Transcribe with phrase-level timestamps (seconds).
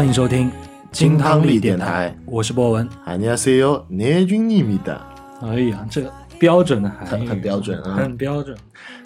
[0.00, 0.50] 欢迎收听
[0.90, 2.88] 金汤力电电台，我是博文。
[3.04, 4.98] 안녕하세요，내준입니다。
[5.42, 8.56] 哎呀，这个标准的韩语很很标准啊很标准。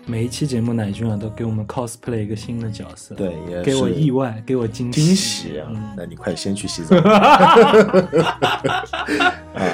[0.06, 5.68] 每一期节目，乃君啊都给我们 cosplay 一个新的角色，对，也给我是意外，给我惊惊喜啊！
[5.70, 7.74] 嗯那你快先去洗澡啊！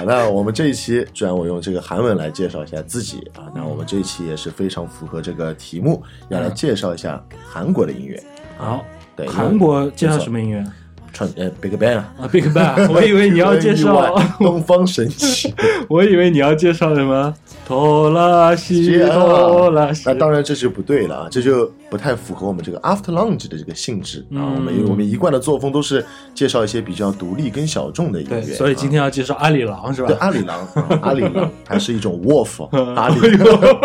[0.04, 8.22] 那我们这一期，居然我用这个韩文来介绍一下自己啊，那我们这一期也是非常符合这个题目，要来介绍一下韩国的音乐。
[8.58, 8.84] 好，
[9.14, 10.62] 对，韩国介绍什么音乐
[11.13, 15.53] 传呃 Big Bang 啊，啊？Big Bang， 我以为你要介绍，东方神起。
[15.89, 17.33] 我以为你要介绍什么
[17.67, 20.13] 拖拉西是啊拖拉西那。
[20.13, 24.39] 当然这就不对了啊，这就不太符合我们这个 After Lunch 的这个性质啊。
[24.39, 26.03] 嗯我们我们一贯的作风都是
[26.33, 30.17] 介绍一些比较独立跟小众的音对，乐，所以今啊天要介绍阿里郎是对吧？
[30.21, 33.19] 阿里郎，啊 阿里郎还是一种 wolf， 阿里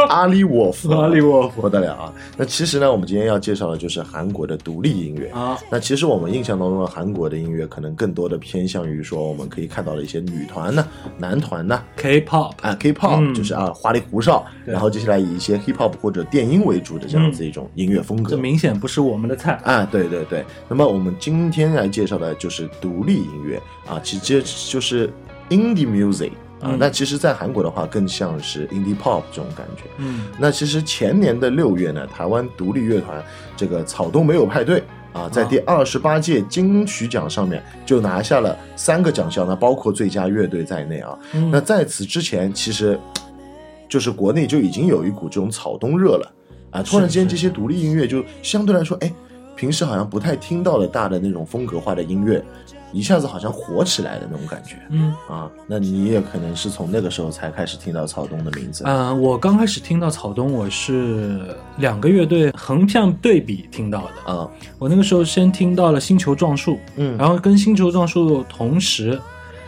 [0.08, 2.12] 阿里 wolf， 阿里 wolf 不得了啊！
[2.36, 5.28] 那其实呢，我们今天要介绍的就是韩国的独立音乐。
[5.30, 10.86] 啊，那其实我们印象当中的韩国的音乐，可能更多的偏向于说，我们可以看到的一些女团呢、
[11.18, 18.30] 男团呢，K-pop，啊，K-pop、嗯就是啊花里胡哨，然后接下来以一些 hip hop 或者电音为主的这样子一种音乐风格。
[18.30, 19.60] 这明显不是我们的菜。
[19.64, 20.44] 啊，对对对。
[20.68, 25.10] 那么我们今天来介绍的就是独立音乐啊，其实就是
[25.50, 26.30] indie music
[26.60, 26.72] 啊。
[26.72, 29.84] 嗯那其实，在韩国的话，更像是 indie pop 这种感觉。
[29.98, 33.22] 嗯那其实前年的六月呢，台湾独立乐团
[33.56, 41.18] 这个草东没有派对啊，在第二十八届金曲奖上面就拿下了三个奖项那，包括最佳乐队在内啊。
[41.34, 42.98] 嗯那在此之前，其实
[43.88, 46.32] 就是国内就已经有一股这种草东热了
[46.76, 46.82] 啊！
[46.82, 49.12] 突然间，这些独立音乐就相对来说，哎，
[49.54, 52.44] 平时好像不太听到的大的那种风格化的音乐，
[52.92, 55.50] 一下子好像火起来的那种感觉嗯啊！
[55.66, 58.84] 那你也可能是从那个时候才开始听到草东的名字。
[58.84, 64.32] 呃，我刚开始听到草东，我是两个乐队横向对比听到的。
[64.32, 64.48] 啊，
[64.78, 69.20] 我那个时候先听到了星球撞树，嗯，然后跟星球撞树同时，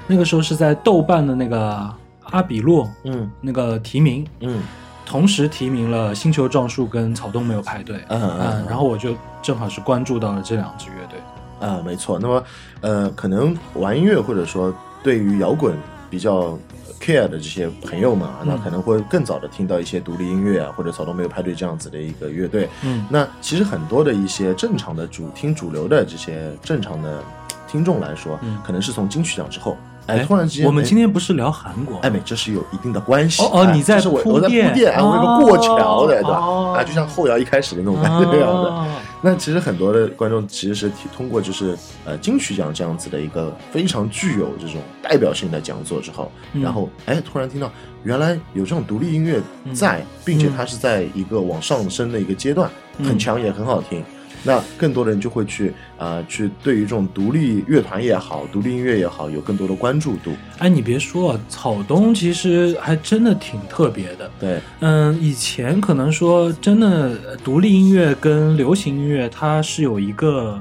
[0.07, 1.91] 那个时候是在豆瓣的那个
[2.25, 4.63] 阿比洛嗯那个提名，嗯
[5.09, 7.97] 同时提名了星球撞树跟草东没有派对。
[8.09, 11.19] 嗯嗯嗯，然后我就正好是关注到了这两支乐队。
[11.67, 12.19] 啊，没错。
[12.21, 12.45] 那么，
[12.83, 15.75] 呃，可能玩音乐或者说对于摇滚
[16.11, 16.59] 比较
[17.01, 22.69] care 的这些朋友们啊，那嗯可能会更早的听到一些独立音乐啊，或者草东没有派对这样子的一个乐队。
[22.85, 27.23] 嗯那其实很多的一些正常的主听主流的这些正常的
[27.67, 29.75] 听众来说，嗯可能是从金曲奖之后，
[30.09, 33.43] 哎，哎突然之间，我们哎今天不是聊韩国，哎，没，这是有一定的关系。
[33.43, 36.39] 哦你在这是我我在铺垫铺垫，哎，我有个过桥的，对吧？
[36.39, 38.71] 哦啊，就像后摇一开始的那种感觉一样的。
[38.71, 38.87] 哦
[39.21, 47.69] 那其实很多的观众其实是通过就是呃金曲奖这样子的一个非常具有这种代表性的讲座之后，嗯然后哎突然听到
[48.05, 49.41] 原来有这种独立音乐
[49.75, 54.05] 在，并且它是在一个往上升的一个阶段，嗯很强也很好听。
[54.43, 60.33] 那更多的人就会去啊、呃去对于这种独立乐团也好，独立音乐也好，有更多的关注度。
[60.59, 64.31] 哎，你别说啊，草东其实还真的挺特别的。
[64.39, 70.61] 对，嗯，以前可能说真的，呃独立音乐跟流行音乐它是有一个，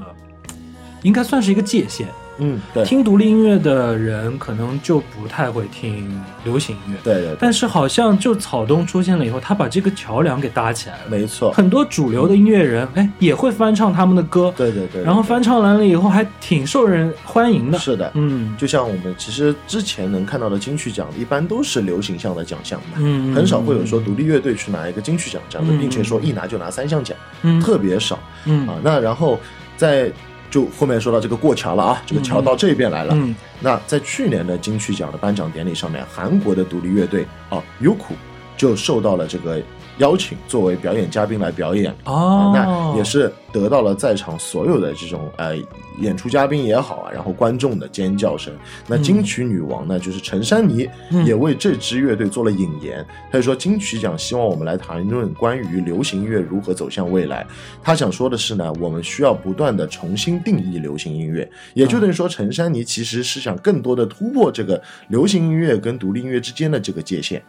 [1.02, 2.08] 应该算是一个界限。
[2.38, 11.02] 嗯，对，听独立音乐的人可能就不太会听流行音乐，对对对，但是好像就草东出现了以后，他把这个桥梁给搭起来了。
[11.08, 15.02] 没错，很多主流的音乐人，哎，也会翻唱他们的歌，对对对。
[15.02, 17.78] 然后翻唱完了以后还挺受人欢迎的。
[17.78, 18.54] 是的，嗯。
[18.56, 25.78] 就像我们其实之前能看到的金曲奖，一般都是流行向的奖项嘛，嗯，很少会有说独立乐队去拿一个金曲奖这样的，嗯。
[25.78, 27.60] 并且说一拿就拿三项奖，嗯。
[27.60, 28.18] 特别少。
[28.44, 28.66] 嗯。
[28.68, 28.76] 啊。
[28.82, 29.38] 那然后
[29.76, 30.10] 在
[30.50, 33.14] 就后面说到这个过桥了啊，这个桥到这边来了。
[33.14, 38.14] 嗯那在去年的金曲奖的颁奖典礼上面，韩国的独立乐队啊 Yuku
[38.56, 39.60] 就受到了这个
[39.98, 41.94] 邀请，作为表演嘉宾来表演。
[42.04, 45.56] 哦啊，，那也是得到了在场所有的这种呃
[46.00, 48.52] 演出嘉宾也好啊，然后观众的尖叫声。
[48.86, 53.04] 那金曲女王呢，就是陈珊妮，嗯也为这支乐队做了引言。
[53.30, 57.46] 她就说，金曲奖希望我们来谈论关于流行音乐如何走向未来。
[57.82, 67.42] 她想说的是呢，我们需要不断的重新定义流行音乐，也就等于说，陈珊妮其实是想更多的突破这个流行音乐跟独立音乐之间的这个界限。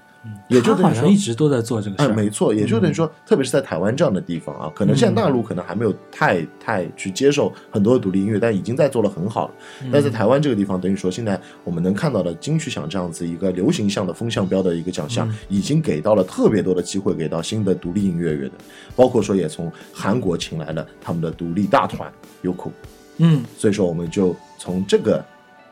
[0.50, 2.12] 也就他好像一直都在做这个事。
[2.14, 9.54] 没错，也就等于说，特别是在台湾这样的地方啊，可能现在大陆可能还没有太太去接受很多的独立音乐，但已经在做了很好了。
[9.92, 18.54] 但在台湾这个地方，等于说现在我们能看到的金曲奖这样子一个流行向的风向标的一个奖项，已经给到了特别多的机会给到新的独立音乐乐的，
[18.96, 22.12] 包括说也从韩国请来了他们的独立大团
[22.42, 22.72] 优酷，
[23.18, 25.24] 嗯，所以说我们就从这个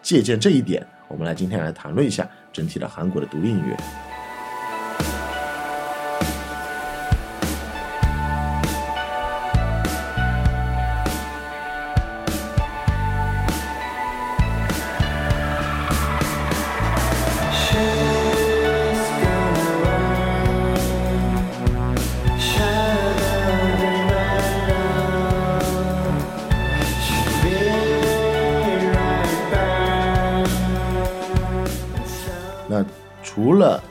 [0.02, 4.07] 借鉴这一点，我们来今天来谈论一下整体的韩国的独立音乐。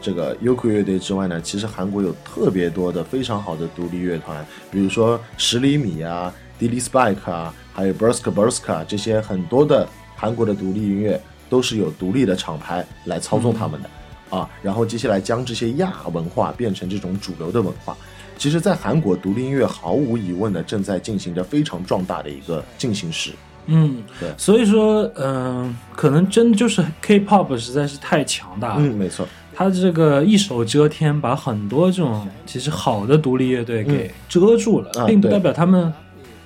[0.06, 11.20] 这个优酷乐队之外呢，其实韩国有特别多的非常好的独立乐团，比如说十厘米啊、d i l y Spike 啊，还有 Berska Berska 这些很多的韩国的独立音乐
[11.50, 13.90] 都是有独立的厂牌来操纵他们的。
[14.30, 17.96] 啊，然后接下来将这些亚文化变成这种主流的文化。
[18.38, 23.32] 其实，在韩国，独立音乐毫无疑问的正在进行着非常壮大的一个进行时。
[23.66, 28.80] 嗯，对所以说，嗯、可能真的就是 K-pop 实在是太强大了。
[28.80, 35.92] 嗯，没错，他这个一手遮天，把很多这种其实好的独立乐队给遮住了，并不代表他们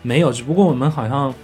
[0.02, 1.34] 没有，只不过我们好像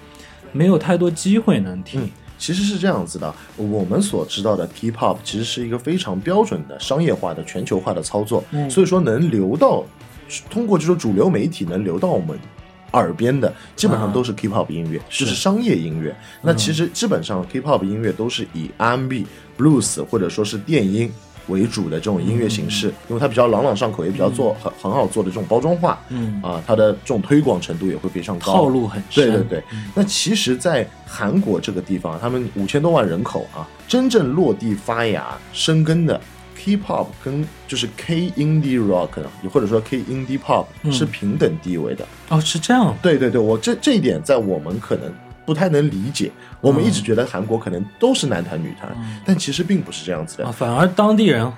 [0.52, 2.02] 没有太多机会能听。
[2.02, 9.84] 嗯，其实是这样子的，我们所知道的 K-pop 其实是一个非常标准的商业化的全球化的操作，嗯所以说能流到
[10.48, 12.38] 通过这种主流媒体能流到我们。
[12.92, 15.24] 耳边的基本上都是 K-pop 音乐，是。
[15.24, 16.14] 就是商业音乐。
[16.42, 19.26] 那其实基本上 K-pop 音乐都是以 R&B、
[19.58, 21.12] Blues 或者说是电音
[21.48, 28.52] 为主的这种音乐形式，因为它比较朗朗上口，也比较做很很好做的这种包装化，嗯，啊，它的这种推广程度也会非常高。
[28.52, 29.30] 套路很深。
[29.30, 36.20] 对对对，那其实，在韩国这个地方，他们五千多万人口啊，真正落地发芽生根的
[36.66, 39.10] K-pop 跟就是 K indie rock，
[39.52, 42.04] 或者说 K indie pop 是平等地位的。
[42.28, 42.92] 哦，是这样。
[43.00, 45.12] 对对对，我这这一点在我们可能
[45.44, 46.28] 不太能理解，
[46.60, 48.92] 我们一直觉得韩国可能都是男团女团，
[49.24, 50.50] 但其实并不是这样子的，。
[50.50, 51.50] 反而当地人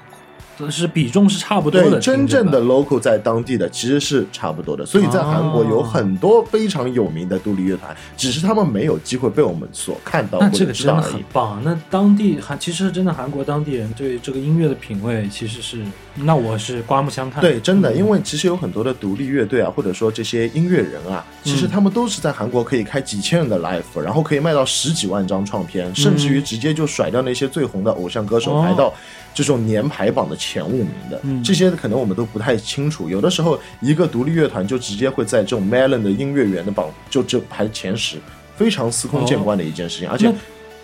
[0.70, 1.98] 是比重是差不多对，的。
[1.98, 11.02] 真正的 local 在当地的其实是差不多的，所以在韩国有很多非常有名的独立乐团，只是他们没有机会被我们所看到着吧，或者那这个真的。
[11.02, 11.62] 很棒。
[11.64, 15.82] 那当地韩其实真的韩国当地人对这个音乐的品味其实是，
[16.16, 17.40] 那我是刮目相看。
[17.40, 28.92] 对，真的，因为其实有很多的独立乐队啊，或者说这些音乐人啊，其实他们都是在韩国可以开几千人的 live，然后可以卖到十几万张唱片，甚至于直接就甩掉那些最红的偶像歌手，哦排到
[29.34, 31.20] 这种年排榜的前五名的。
[31.24, 33.08] 嗯这些可能我们都不太清楚。
[33.08, 38.18] 有的时候，一个独立乐团就直接会在这种 Melon 的音乐源的榜就就排前十，
[38.56, 40.32] 非常司空见惯的一件事情，而且。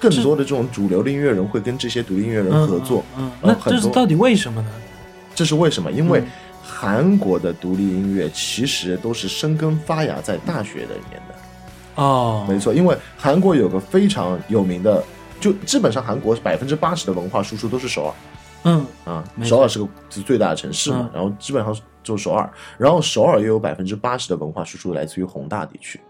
[0.00, 4.68] 更多的这种主流的音乐人会跟这些独立音乐人嗯合作，嗯，那这是到底为什么呢？
[5.34, 5.90] 这是为什么？
[5.90, 6.26] 因为嗯
[6.62, 12.02] 韩国的独立音乐其实都是生根发芽在大学的里面的。
[12.02, 15.02] 哦，没错，因为韩国有个非常有名的，
[15.40, 18.12] 就基本上韩国百分之八十的文化输出都是首尔
[18.64, 26.00] 嗯啊，首尔是个是最大的城市嘛嗯，然后基本上就首尔，然后首尔又有百分之八十的文化输出来自于宏大地区。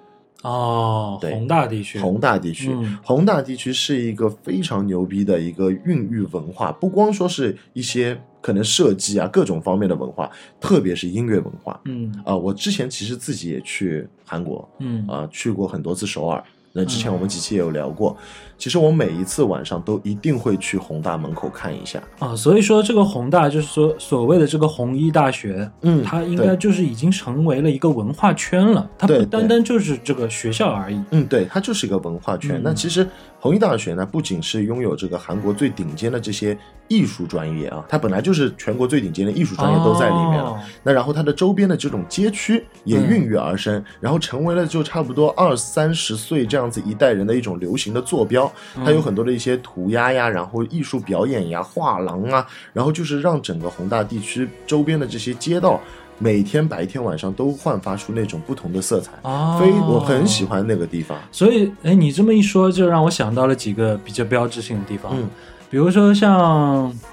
[0.43, 11.81] 哦，对宏大地区，宏大地区，嗯宏大地区是一个非常牛逼的一个孕育文化，不光说是一些可能设计啊各种方面的文化，特别是音乐文化。
[11.87, 16.45] 嗯啊、我之前其实自己也去韩国嗯啊、去过很多次首尔。
[16.77, 18.17] 那之前我们几期也有聊过，
[18.59, 22.03] 其实我每一次晚上都一定会去宏大门口看一下。
[22.19, 31.01] 啊，所以说这个宏大就是说所谓的这个弘一大学，嗯它应该就是已经成为了一个文化圈了，它不单单就是这个学校而已。
[31.13, 32.57] 嗯，对，它就是一个文化圈。
[32.57, 33.07] 嗯那其实
[33.45, 36.57] 弘一大学呢，不仅是拥有这个韩国最顶尖的这些
[36.89, 40.53] 艺术专业啊，它本来就是全国最顶尖的艺术专业都在里面了。
[40.53, 48.51] 哦那然后它的周边的这种街区也嗯孕育而生，然后成为了就差不多二三十岁这样子一代人的一种流行的坐标。
[48.77, 55.79] 它有很多的一些涂鸦呀，然后艺术表演呀、画廊啊，然后就是让整个宏大地区周边的这些街道。
[56.19, 59.59] 每天白天晚上都焕发出那种不同的色彩，哦。
[59.61, 61.19] 非我很喜欢那个地方。
[61.33, 65.29] 所以，哎，你这么一说，就让我想到了几个比较标志性的地方，嗯
[65.75, 66.39] 比如说像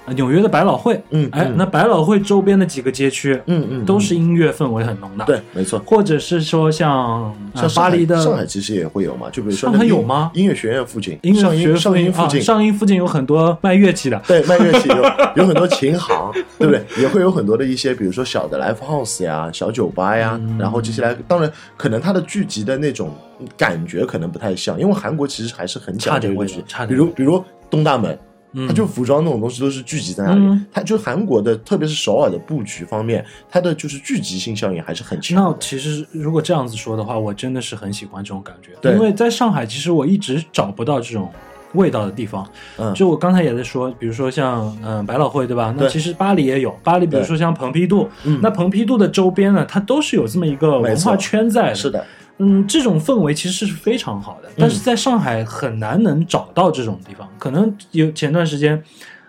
[0.06, 1.28] 呃纽约的百老汇，哎，嗯。
[1.32, 5.82] 哎那百老汇周边的几个街区，嗯嗯，都是音乐氛围很浓的，，对，没错。
[5.84, 10.30] 或者是说像呃像巴黎的上海其实也会有嘛，就比如说上海有吗？
[10.34, 15.02] 音乐学院附近，音乐学附啊上音附近，上音附近有很多卖乐器的，对，卖乐器有
[15.42, 16.84] 有很多琴行，对不对？
[17.02, 20.56] 也会有很多的一些，比如说小的 live house 呀、小酒吧呀，嗯。
[20.56, 23.12] 然后接下来，当然可能它的聚集的那种
[23.56, 28.16] 感觉可能不太像，因为韩国其实还是很讲究的比如比如东大门。
[28.52, 28.66] 嗯。
[28.66, 30.66] 它就服装那种东西都是聚集在那里，嗯。
[30.72, 35.36] 它就韩国的，特别是首尔的布局方面，它的就是聚集性效应还是很强。
[35.36, 38.92] 那其实如果这样子说的话，我真的是很喜欢这种感觉，对。
[38.92, 41.30] 因为在上海，其实我一直找不到这种
[41.74, 42.46] 味道的地方。
[42.76, 45.74] 嗯，就我刚才也在说，比如说像嗯、呃百老汇对吧？
[45.78, 48.38] 那其实巴黎也有，巴黎比如说像蓬皮杜，嗯。
[48.42, 51.74] 那蓬皮杜的周边呢，它都是有这么一个文化圈在的。
[51.74, 52.04] 是的，
[52.42, 57.28] 嗯，这种氛围其实是非常好的，但是在上海很难能找到这种地方。
[57.38, 58.82] 可能有前段时间，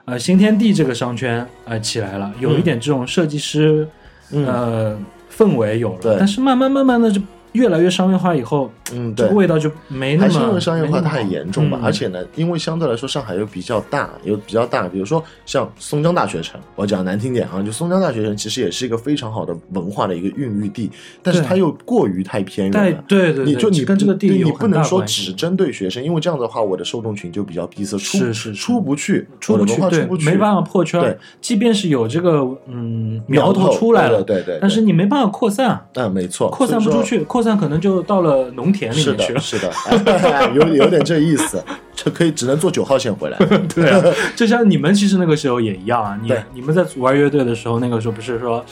[0.06, 3.88] 呃，新天地这个商圈呃起来了，有一点这种设计师、
[4.32, 4.46] 嗯。
[4.46, 4.98] 呃
[5.36, 7.20] 氛围有了，但是慢慢慢慢的就
[7.54, 9.36] 越来越商业化以后，嗯，对这个。
[9.38, 20.92] 味道就没那么还是因为商业化太严重吧，嗯而且呢，因为相对来说上海又比较大，又比较大，比如说像松江大学城，我讲难听点啊，就松江大学城其实也是一个非常好的文化的一个孕育地，
[21.22, 23.04] 但是它又过于太偏远了。
[23.08, 31.18] 对对，你就你跟这个地你不能说只针对学生，因为这样的话，我的受众群就比较闭塞，出是出不去，出不去，对出不，去，没办法破圈对。
[31.42, 36.90] 即便是有这个嗯苗头头出来了，对对对，但是你没办法扩散，嗯，没错，扩散不。
[36.90, 39.40] 出去，扩散可能就到了农田里，面去了。
[39.40, 39.70] 是的，
[40.32, 43.38] 哎有有点这意思，这可以只能坐九号线回来。
[43.76, 44.02] 对啊，
[44.36, 48.64] 就像你们其实那个时候也一样啊，你你们在玩乐队的时候，那个时候不是说，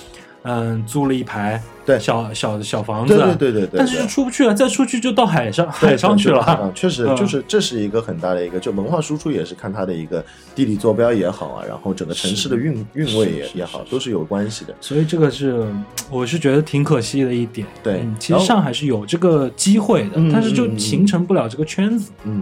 [0.44, 6.42] 嗯，租了一排对小小小房子对啊，对对对对，但是就出不去了，再出去就到海上海上去了。
[6.42, 10.24] 啊，确实嗯就是这是一个很大的一个，就文化输出也是看它的一个
[10.56, 14.74] 地理坐标也好啊，然后整个城市的韵韵味也也好，都是有关系的。
[14.82, 15.66] 所以这个是
[16.10, 17.68] 我是觉得挺可惜的一点。
[17.84, 22.12] 对嗯其实上海是有这个机会的，嗯但是就形成不了这个圈子。
[22.24, 22.42] 嗯，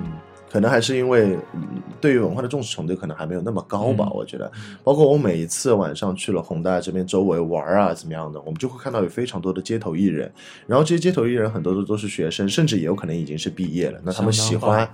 [0.51, 4.51] 可能还是因为嗯对于文化的重视程度可能还没有那么高吧，嗯我觉得。
[4.83, 10.31] 包括我每一次晚上去了宏大这边周围玩啊，怎么样的，我们就会看到有非常多的街头艺人，
[10.65, 14.89] 然后这些街头艺人很多都都是学生，甚至也有可能已经是毕业了，那他们喜欢。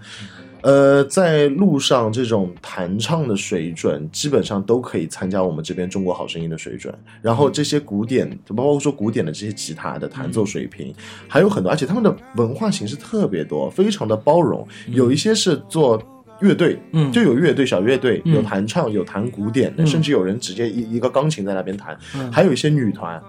[0.65, 6.91] 呃，在路上这种弹唱的水准，基本上都可以参加我们这边中国好声音的水准。
[7.22, 10.91] 然后这些古典，包括说古典的这些吉他的弹奏水平，
[11.27, 14.67] 还有很多，而且他们的文化形式特别多，非常的包容。
[14.88, 16.01] 有一些是做
[16.41, 17.12] 乐队，嗯。
[17.12, 18.34] 就有乐队、小乐队，嗯。
[18.34, 19.86] 有弹唱、有弹古典的，嗯。
[19.88, 22.31] 甚至有人直接一一个钢琴在那边弹，嗯。
[22.31, 23.22] 还有一些女团，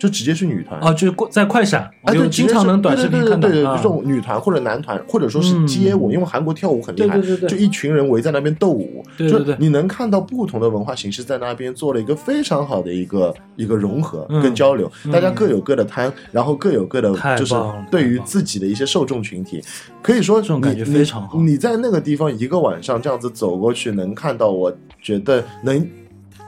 [0.00, 0.80] 就直接是女团。
[0.80, 3.76] 啊，就是过在快闪，啊，有对，经常能短视频看到对对对对对，啊。
[3.76, 6.12] 这种女团或者男团，或者说是街舞，嗯。
[6.14, 7.48] 因为韩国跳舞很厉害，对对对对。
[7.50, 9.54] 就一群人围在那边斗舞，对对对。
[9.54, 15.12] 就你能看到不同的文化形式在那边做了一个非常好的一个一个融合嗯跟交流，嗯。
[15.12, 17.54] 大家各有各的摊，然后各有各的太就是
[17.90, 19.62] 对于自己的一些受众群体，
[20.02, 21.38] 可以说这种感觉非常好。
[21.38, 25.86] 你你在那个地方一个晚上这样子走过去，能看到，我觉得能。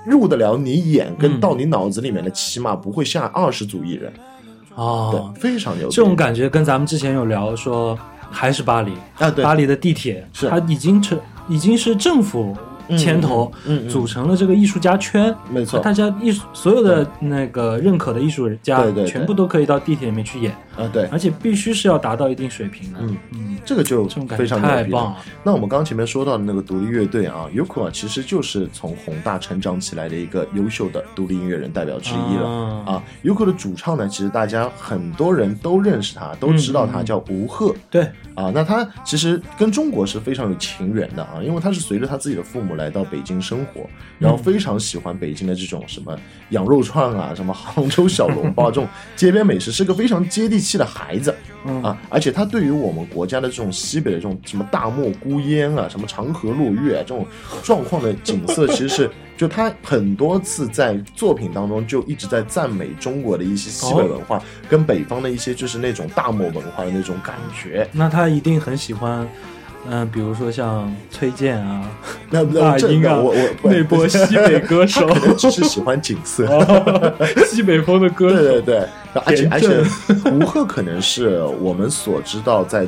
[0.04, 1.40] 入得了你眼，跟嗯。
[1.40, 4.12] 到你脑子里面的，起码不会下二十组艺人，
[4.74, 5.32] 哦。
[5.34, 5.88] 对，，非常牛。
[5.88, 7.98] 这种感觉跟咱们之前有聊说，
[8.30, 10.48] 还是巴黎，啊，对，巴黎的地铁，是。
[10.48, 11.18] 它已经成
[11.48, 12.56] 已经是政府
[12.96, 15.80] 牵头嗯组成了这个艺术家圈，没错。
[15.80, 19.10] 大家艺术所有的那个认可的艺术家，对对对。
[19.10, 22.98] 全部都可以到地铁里面去演，啊，对，而且必须是要达到一定水平的。
[23.00, 24.06] 嗯嗯，这个就
[24.36, 25.16] 非常棒了。
[25.44, 32.48] 那我们刚刚前面说到的那个独立乐队啊 y u k o 啊，其实就是从宏大成长起来的一个优秀的独立音乐人代表之一了。
[32.48, 32.92] 啊。
[32.92, 37.74] 啊 y u k o 的主唱呢，其实大家很多人都认识他，都知道他叫吴赫。
[37.90, 46.18] 对，啊，那他其实跟中国是非常有情缘的啊，因为他是随着他自己的父母来到北京生活，然后非常喜欢北京的这种什么
[46.50, 51.34] 羊肉串啊， 什么杭州小笼包 这种街边美食，是个非常接地气的孩子
[51.66, 51.98] 嗯啊。
[52.08, 57.26] 而且他对于我们国家的这种西北的这种什么大漠孤烟啊，什么长河落月、啊、这种
[57.62, 59.10] 状况的景色，其实是
[59.42, 67.84] 就他很多次在作品当中就一直在赞美中国的一些西北文化，跟北方的一些就是那种大漠文化的那种感觉。
[67.90, 69.26] 那他一定很喜欢，
[69.90, 71.90] 嗯、比如说像崔健啊，
[72.30, 75.08] 那那那这应该我我那波西北歌手。
[75.08, 76.46] 可能只是喜欢景色。
[76.46, 77.12] 哦
[77.46, 78.88] 西北风的歌手，对对对，
[79.24, 82.86] 而且而且吴赫可能是我们所知道在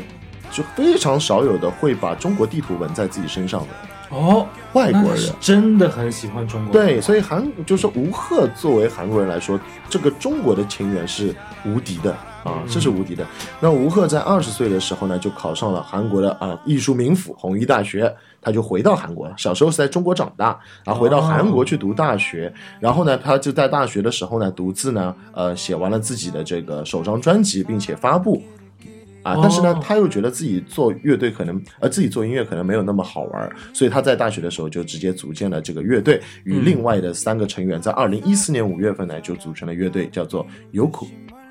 [0.53, 3.67] 就非常少有的会把中国地图纹在自己身上的
[4.11, 5.33] 哦，外国人是。
[5.41, 6.73] 真的很喜欢中国。
[6.73, 9.59] 对，所以韩就是说吴赫作为韩国人来说，
[9.89, 11.35] 这个中国的情缘是
[11.65, 12.13] 无敌的
[12.45, 13.27] 啊，嗯这是无敌的。
[13.61, 19.35] 那吴赫在二十岁的时候呢，就考上了韩国的啊艺术名府弘一大学，他就回到韩国了。
[19.37, 28.43] 小时候是在中国长大，然后回到韩国去读大学，然后呢，他就在大学的时候呢，独自呢呃写完了自己的这个首张专辑，并且发布。
[29.25, 41.07] 啊，但是呢哦，他又觉得自己做乐队可能，呃，自己做音乐可能没有那么好玩儿，所以他在大学的时候就直接组建了这个乐队，与嗯另外的三个成员在二零一四年五月份呢就组成了乐队，叫做 Yoku，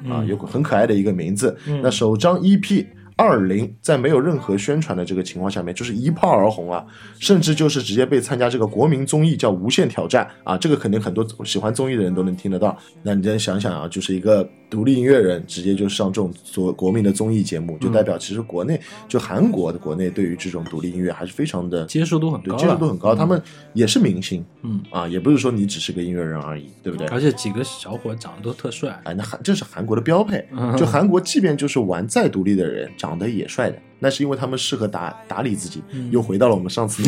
[0.07, 1.57] 啊嗯，Yoku 很可爱的一个名字。
[1.67, 2.85] 嗯那首张 EP。
[3.15, 6.83] 二零在没有任何宣传的这个情况下面，就是一炮而红啊，
[7.19, 12.75] 甚至就是直接被参加这个国民综艺叫《无限挑战》啊，这个肯定很多喜欢综艺的人都能听得到。
[13.03, 23.39] 那你再想想啊，就是一个独立音乐人直接就上这种所国民的综艺节目，就代表其实国内就韩国的国内对于这种独立音乐还是非常的接受度很高，接受度很高，他们
[23.73, 27.05] 也是明星嗯，啊，也不是说你只是个音乐人而已，对不对？
[27.09, 28.99] 而且几个小伙长得都特帅。
[29.03, 33.77] 哎，那韩这是韩国的标配，嗯就韩国即便就是玩再独立的人，长得也帅的。
[34.03, 37.01] 那是因为他们适合打打理自己，嗯又回到了我们上次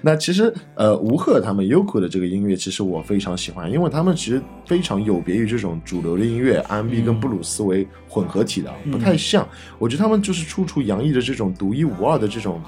[0.00, 9.46] 那 其实呃，吴赫他们 Yoko 的这个音乐，其实我非常喜欢，因为他们其实非常有别于这种主流的音乐，R&B 跟布鲁斯为混合体的，不太像。
[9.78, 12.58] 我觉得他们就是处处洋溢着这种独一无二的这种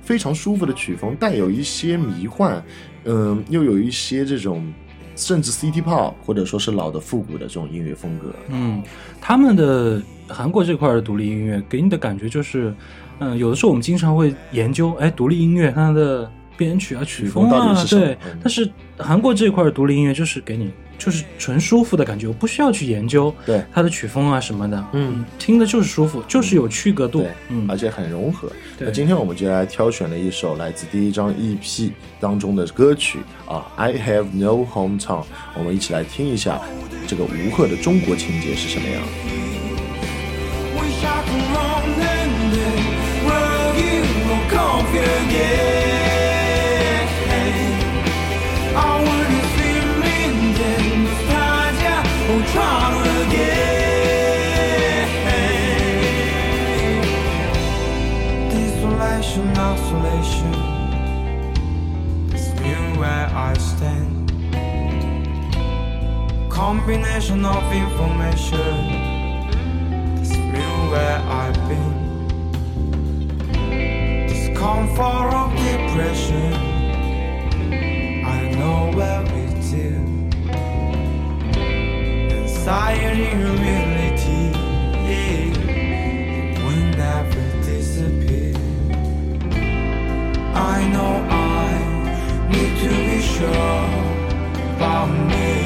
[0.00, 2.62] 非常舒服的曲风，带有一些迷幻，
[3.04, 4.72] 嗯、又有一些这种
[5.16, 8.34] 甚至 City Pop 或者说是老的复古的这种音乐风格。
[8.48, 8.82] 嗯，
[9.20, 12.74] 他们的韩国这块的独立音乐给你的感觉就是，
[13.18, 18.38] 嗯，有的时候我们经常会研究，哎，独立音乐它的编曲啊、曲风啊对嗯。
[18.42, 23.62] 但是韩国这块的独立音乐就是给你就是纯舒服的感觉，我不需要去研究对。
[23.72, 27.20] 它的曲风啊什么的，嗯，听的就是舒服，就是有区隔度。
[27.20, 27.66] 对，嗯。
[27.68, 28.50] 而且很融合。
[28.78, 31.90] 那今天我们就来挑选了一首来自第一张 EP
[32.20, 35.22] 当中的歌曲啊，《I Have No Hometown》，
[35.58, 36.60] 我们一起来听一下
[37.06, 39.02] 这个吴赫的中国情节是什么样。
[66.54, 68.58] Combination of information.
[70.16, 72.03] This mean where I've been.
[74.64, 76.54] Discomfort of depression.
[78.24, 79.88] I know where we do.
[82.32, 84.44] Anxiety, humility.
[85.04, 88.56] It will never disappear.
[90.54, 91.72] I know I
[92.48, 93.88] need to be sure
[94.76, 95.56] about me.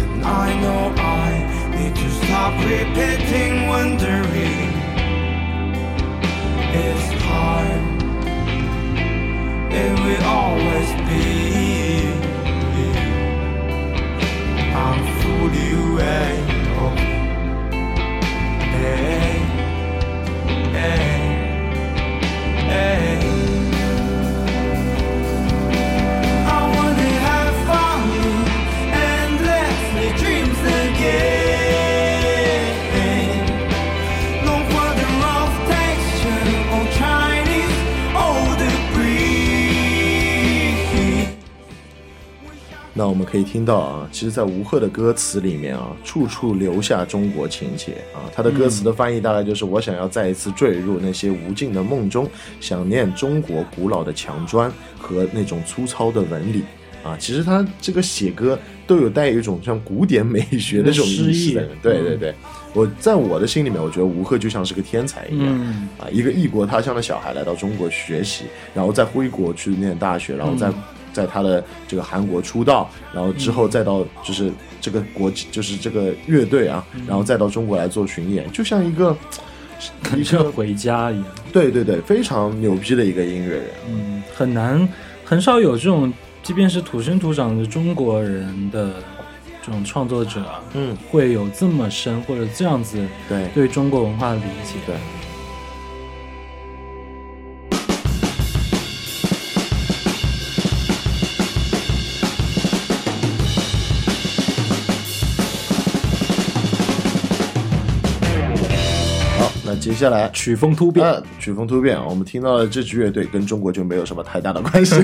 [0.00, 1.30] And I know I
[1.76, 4.81] need to stop repeating, wondering.
[7.26, 7.82] Hard.
[9.80, 11.22] It will always be.
[14.74, 16.36] I'm fully aware
[16.84, 16.94] of.
[43.02, 48.30] 那我们可以听到啊，其实，在吴赫的歌词里面啊，处处留下中国情节啊。
[48.32, 56.62] 他的歌词的翻译大概就是：我想要再一次坠入那些无尽的梦中，想念中国古老的墙砖和那种粗糙的纹理
[57.02, 57.16] 啊。
[57.18, 61.74] 其实他这个写歌都有带有一种像古典美学的这种意识在里面。
[61.74, 62.34] 诗意对对对，
[62.72, 65.48] 我在我的心里面，我觉得吴赫就像是个天才一样。
[65.50, 70.70] 嗯啊，一个异国他乡的小孩来到中国学习，然后再回国去念大学，然后再、
[71.12, 79.16] 在他的这个韩国出道，然后之后再到就是这个国际就是这个乐队啊，然后再到中国来做巡演，就像一个
[80.16, 81.26] 一个回家一样。
[81.52, 83.70] 对对对非常牛逼的一个音乐人。
[83.88, 84.88] 嗯，很难，
[85.24, 88.94] 很少有这种，即便是土生土长的中国人的
[89.64, 92.98] 这种创作者啊，嗯，会有这么深或者这样子
[93.28, 94.74] 对对中国文化的理解。
[94.86, 94.96] 对。
[110.02, 110.28] 下来。
[110.30, 114.96] 曲风突变，啊，曲风突变啊，我们听到了这支乐队跟中国就没有什么太大的关系，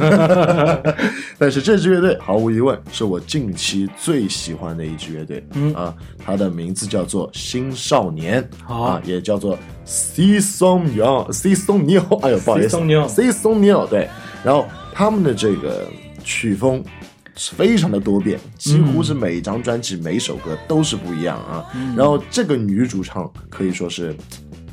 [1.38, 5.72] 但是这支乐队毫无疑问是我近期最喜欢的一支乐队，嗯。
[5.74, 12.70] 啊，它的名字叫做新少年，啊，也叫做 C Song Young C Song New，哎呦，不好意思。
[12.70, 14.08] C Song New C Song New，对，
[14.42, 15.86] 然后他们的这个
[16.24, 16.82] 曲风。
[17.40, 21.64] 是非常的多变，几乎是每一张专辑、每一首歌都是不一样啊。
[21.96, 24.12] 然后这个女主唱可以说是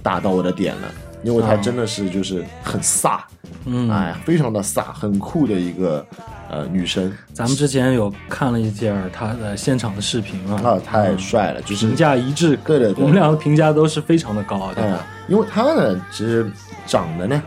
[0.06, 0.92] 打到我的点了，
[1.24, 1.56] 因为她啊。
[1.56, 3.20] 真的是就是很飒，
[3.66, 6.06] 嗯，哎，非常的飒，很酷的一个
[6.48, 7.12] 呃女生。
[7.34, 14.84] 咱们之前有看了一点儿他的现场的视频嘛，啊，太帅了，就是评价一致，对对对我们俩的评价都是非常的高的。
[14.84, 14.96] 哎，
[15.28, 16.46] 因为她呢，其实
[16.86, 17.42] 长得呢，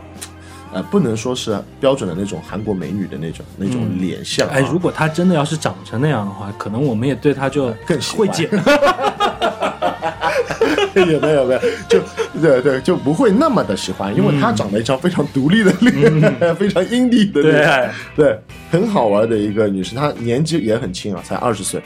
[0.73, 4.51] 呃，不能说是标准的那种韩国美女的那种那种脸相、啊。
[4.55, 8.49] 哎，如果她真的要是长成那样的话，可能我们也对她就更会减。
[10.95, 11.99] 也没有没有，就
[12.41, 18.39] 对对，就不会那么的喜欢，因为她长了一张非常独立的脸， 非常 indie 的脸，对，
[18.71, 21.81] 很好玩的一个女生，她年纪也很轻啊，才二十岁，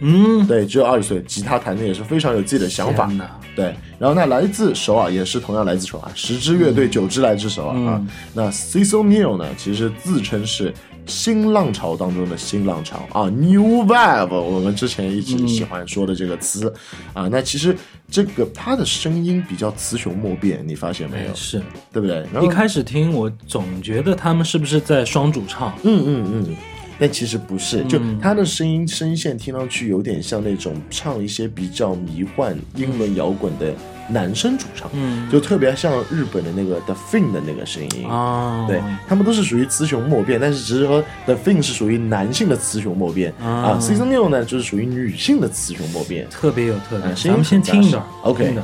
[0.00, 3.10] 嗯，对，只有二十岁，吉他弹的也是非常有自己的想法
[3.54, 8.00] 对，然后那来自首尔也是同样来自首尔，十支乐队九支来自首尔啊。
[8.32, 10.72] 那 Cecil Neal 呢，其实自称是
[11.06, 16.72] 新浪潮当中的新浪潮啊，New Wave，我们之前一直喜欢说的这个词、
[17.14, 17.26] 啊。
[17.28, 17.76] 那其实
[18.10, 21.34] 这个他的声音比较雌雄莫辨，你发现没有？
[21.34, 22.26] 是对不对？
[22.32, 25.74] 然后一开始听我总觉得他们是不是在双主唱？
[25.82, 26.56] 嗯嗯嗯，
[26.98, 33.72] 但其实不是，就嗯他的声音声线听上去有点像那种唱一些比较迷幻英伦摇滚的
[34.10, 38.08] 男生主唱，嗯就特别像日本的那个 The Fin 的那个声音。
[38.08, 46.26] 啊，对他们都是属于雌雄莫辨，但是只是说 The Fin 是属于男性的雌雄莫辨啊啊，Season New 呢就是属于女性的雌雄莫辨。
[46.30, 47.12] 特别有特点。
[47.12, 48.54] 嗯声音咱们先听一段 OK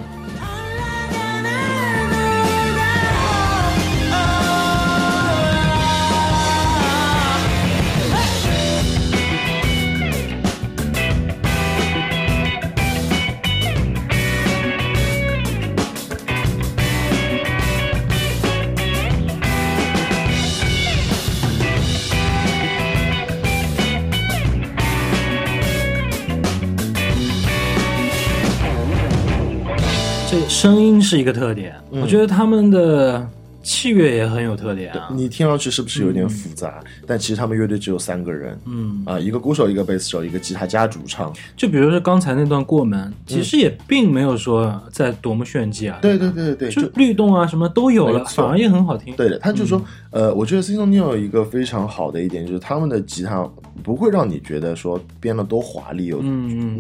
[30.35, 33.25] 这声音是一个特点，嗯我觉得他们的
[33.63, 35.09] 器乐也很有特点啊。
[35.13, 36.83] 你听上去是不是有点复杂？
[37.07, 41.33] 但其实他们乐队只有三个人，嗯，啊，一个鼓手，一个贝斯手，一个吉他加主唱。
[41.57, 49.15] 就比如说刚才那段过门，其实也并没有说在多么炫技啊，对对对对对，就就律动啊什么都有了，反而也很好听。
[49.15, 49.81] 对的，他就说，
[50.15, 53.51] 呃，我觉得 c i n o Neil 有一个非常好的一点，就是他们的吉他
[53.83, 56.23] 不会让你觉得说编的多华丽，有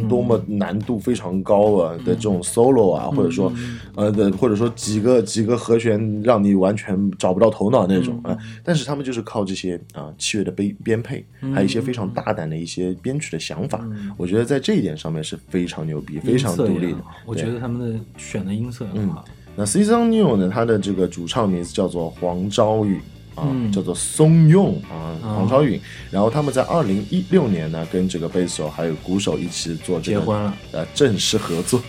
[0.08, 3.52] 多么难度非常高啊的这种 solo 啊，或者说，
[3.96, 8.38] 呃的，或者说几个几个和弦让你完全找不到头脑那种啊。
[8.62, 13.84] 但是他们就是靠这些啊器乐的编编配，还有一些非常大胆的一些编曲的想法，
[14.16, 16.98] 我觉得在这一点上面是非常牛逼、非常独立的。
[17.26, 19.24] 我觉得他们的选的音色很好。
[19.56, 23.00] 那 Season New 呢，他的这个主唱名字叫做黄昭允
[23.34, 25.80] 啊，嗯叫做松用啊，哦黄超允。
[26.10, 31.80] 然后他们在二零一六年呢，跟这个贝斯手还有鼓手一起做这个结婚了，呃，正式合作，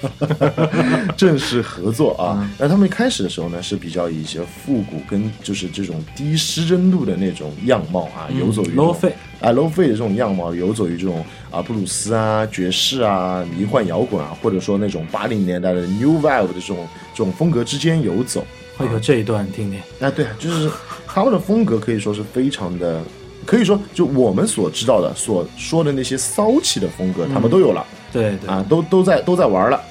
[1.18, 2.38] 正式合作啊。
[2.42, 18.46] 嗯那他们一开始的时候呢，是比较以一些复古跟就是这种低失真度的那种样貌啊，游走于 low 费啊 low 费的这种样貌，游走于这种啊布鲁斯啊、爵士啊、迷幻摇滚啊，或者说那种八零年代的 New vive 的这种这种风格之间游走。
[18.78, 19.80] 会有这一段听听。
[20.06, 20.70] 啊，对啊，就是
[21.16, 23.02] 他们的风格可以说是非常的，
[23.46, 29.82] 可以说就我们所知道的、所说的那些骚气的风格，他们都有了、对对，啊，都都在都在玩了。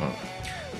[0.00, 0.06] 嗯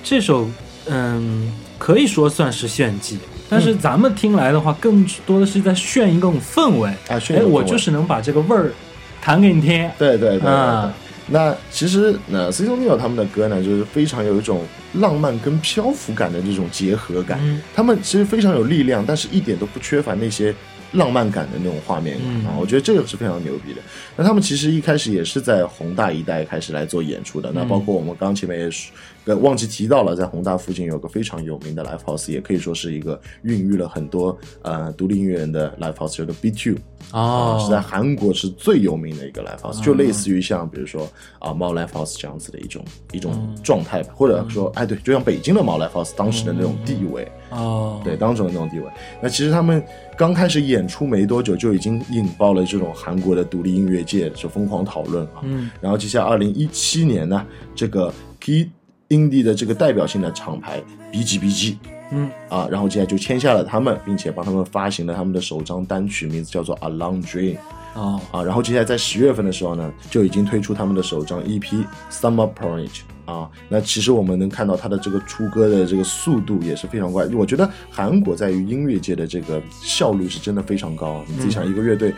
[0.03, 0.49] 这首
[0.87, 6.89] 嗯可以说算是炫技，但是咱们听来的话，更多的是在炫一种氛围。
[7.07, 8.73] 哎，啊炫我就是能把这个味儿
[9.21, 9.87] 弹给你听。
[9.99, 10.91] 对对对对啊
[11.31, 14.65] 那其实那 c e c i l 他们的歌呢，就是非常有一种
[14.95, 17.39] 浪漫跟漂浮感的这种结合感。
[17.41, 20.53] 嗯他们其实非常有力量，但是一点都不缺乏那些
[20.91, 22.55] 浪漫感的那种画面感、嗯啊。
[22.59, 23.81] 我觉得这个是非常牛逼的。
[24.17, 27.49] 那他们其实一开始也是在宏大一带开始来做演出的。
[27.53, 28.89] 那包括我们刚前面也是
[29.25, 36.75] 呃忘记提到了，在宏大附近有个非常有名的 live house，也可以说是一个孕育了很多呃独立音乐人的 live house，叫做 B Two。
[37.11, 37.57] 哦。
[37.57, 48.85] 啊，是在韩国是最有名的一个 live house，、就类似于像比如说啊猫 live house 这样子的一种一种状态吧，或者说哎对，就像北京的猫 live house 当时的那种地位，哦，对当时的那种地位。
[49.21, 49.83] 那其实他们
[50.17, 55.41] 刚开始演出没多久，就已经引爆了这种韩国的独立音乐界就疯狂讨论啊。
[55.43, 55.69] 嗯。
[55.79, 58.69] 然后接下来二零一七年呢，这个 Key
[59.11, 61.75] Indie 的这个代表性的厂牌 BGBG。
[62.13, 67.55] 嗯啊，然后接下来就签下了他们，并且帮他们发行了他们的首张单曲，名字叫做《A Long Dream》
[67.93, 68.43] 哦啊。
[68.43, 71.61] 然后接下来在十月份的时候呢，就已经推出他们的首张 EP
[72.11, 72.99] 《Summer Porridge》
[73.31, 73.49] 啊。
[73.69, 77.25] 那其实我们能看到它的这个出歌的这个速度也是非常快。
[77.27, 81.23] 我觉得韩国在于音乐界的这个效率是真的非常高。
[81.29, 82.13] 你自己想，一个乐队。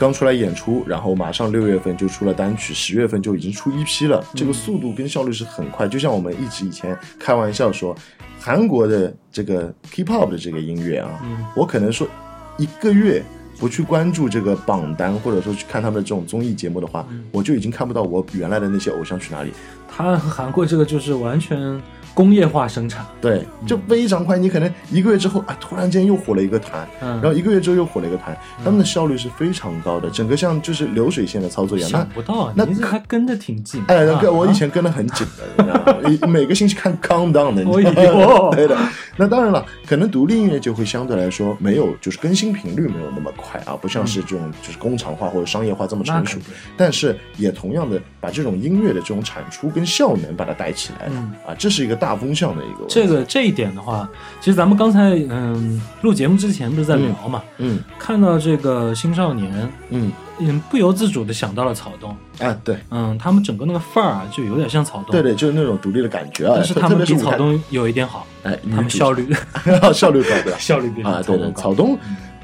[0.00, 5.86] 刚出来演出，然后马上六月份就出了单曲，十月份就已经出一批了，这个速度跟效率是很快。
[5.86, 7.94] 就像我们一直以前开玩笑说，
[8.40, 11.20] 韩国的这个 K-pop 的这个音乐啊，
[11.54, 12.08] 我可能说
[12.56, 13.22] 一个月
[13.58, 19.52] 不去关注这个榜单，或者说去看他们的这种综艺节目的话，我就已经看不到我原来的那些偶像去哪里。
[19.86, 21.78] 他和韩国这个就是完全
[22.14, 23.04] 工业化生产。
[23.20, 24.38] 对，就非常快。
[24.38, 31.90] 你可能一个月之后啊，突然间又火了一个团，嗯然后一个月之后又火了一个团，他们的效率是非常高的，整个像就是流水线的操作一样。
[31.92, 33.82] 那想不到啊，那还跟的挺紧。
[33.88, 38.76] 哎，我以前跟的很紧的，每个星期看 Countdown 的，你知道吗 哎呦 对的。
[39.16, 46.38] 那当然了，可能独立音乐就会相对来说没有，就是更新频率没有那么快啊，不像是这种就是工厂化或者商业化这么成熟。
[46.76, 52.86] 但是也同样的把这种音乐的这种产出跟效能把它带起来了、嗯啊，这是一个大风向的一个。
[52.88, 54.08] 这个这一点的话，
[54.40, 66.54] 其实咱们刚才嗯录节目之前不是在聊嘛，嗯看到这个青少年，嗯嗯，不由自主的想到了草东，哎，对嗯，他们整个那个范儿啊，就有点像草东，对对，就是那种独立的感觉啊。
[66.56, 69.28] 但是他们比草东有一点好，哎，他们效率
[69.92, 70.58] 效率高对吧？
[70.58, 71.98] 效率比啊，对对，草东东，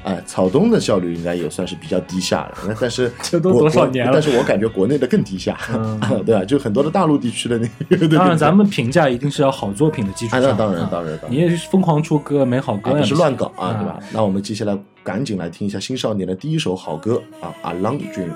[0.07, 2.55] 哎，草东的效率应该也算是比较低下了。
[2.69, 10.51] 那但是 这都多少年了但是我感觉国内的更低下，嗯 对啊，就很多的大陆地区的那个，当然， 咱们评价一定是要好作品的基础啊，上。
[10.51, 13.99] 那当然啊当然当然，你也是疯狂出歌，没好歌啊，不是乱搞啊，啊对吧？
[14.13, 18.31] 那我们接下来赶紧来听一下新少年的第一首好歌啊，《A Long Dream》。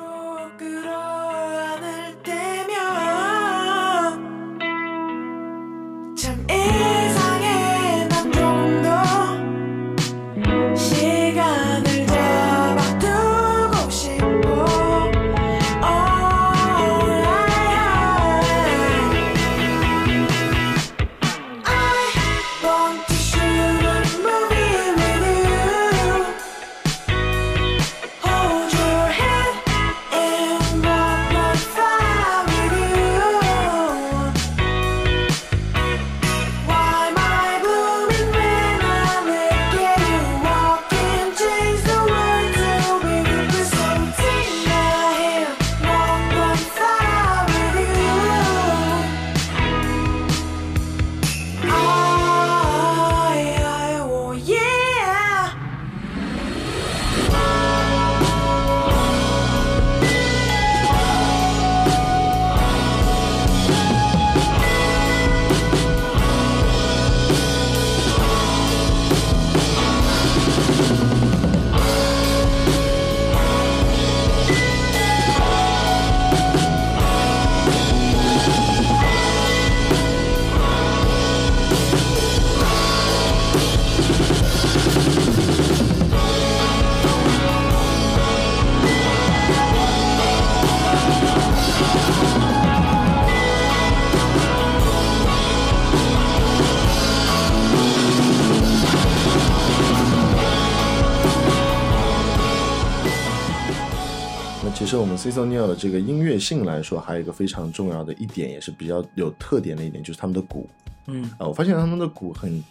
[105.21, 110.67] C s o n e l 的这个音乐性来说，还有一个非常重要的一点，也是比较有特点的一点，就是他们的鼓
[111.09, 112.65] 嗯啊、我发现他们的鼓很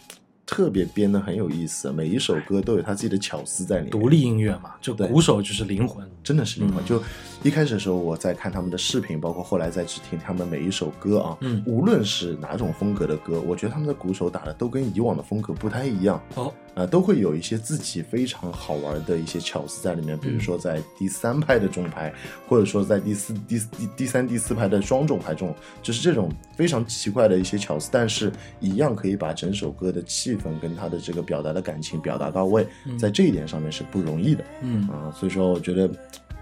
[0.44, 3.90] 特别编的很有意思，每一首歌都有他自己的巧思在里面。
[3.92, 6.04] 独立音乐嘛，就对鼓手就是灵魂。
[6.24, 6.82] 真的是灵魂。
[6.82, 7.00] 嗯就
[7.42, 16.20] 一开始的时候，我在看他们的视频，包括后来再去听他们每一首歌啊，嗯无论是哪种风格的歌，我觉得他们的鼓手打的都跟以往的风格不太一样。
[16.34, 22.12] 哦，呃，都会有一些自己非常好玩的一些巧思在里面，比如说在第三拍的重拍，
[22.48, 32.66] 或者说在第四、第第第三、第四拍的双重拍中，就是这种非常奇怪的一些巧思，但是一样可以把整首歌的气氛跟他的这个表达的感情表达到位，
[32.98, 34.44] 在这一点上面是不容易的。
[34.62, 35.88] 嗯啊，所以说我觉得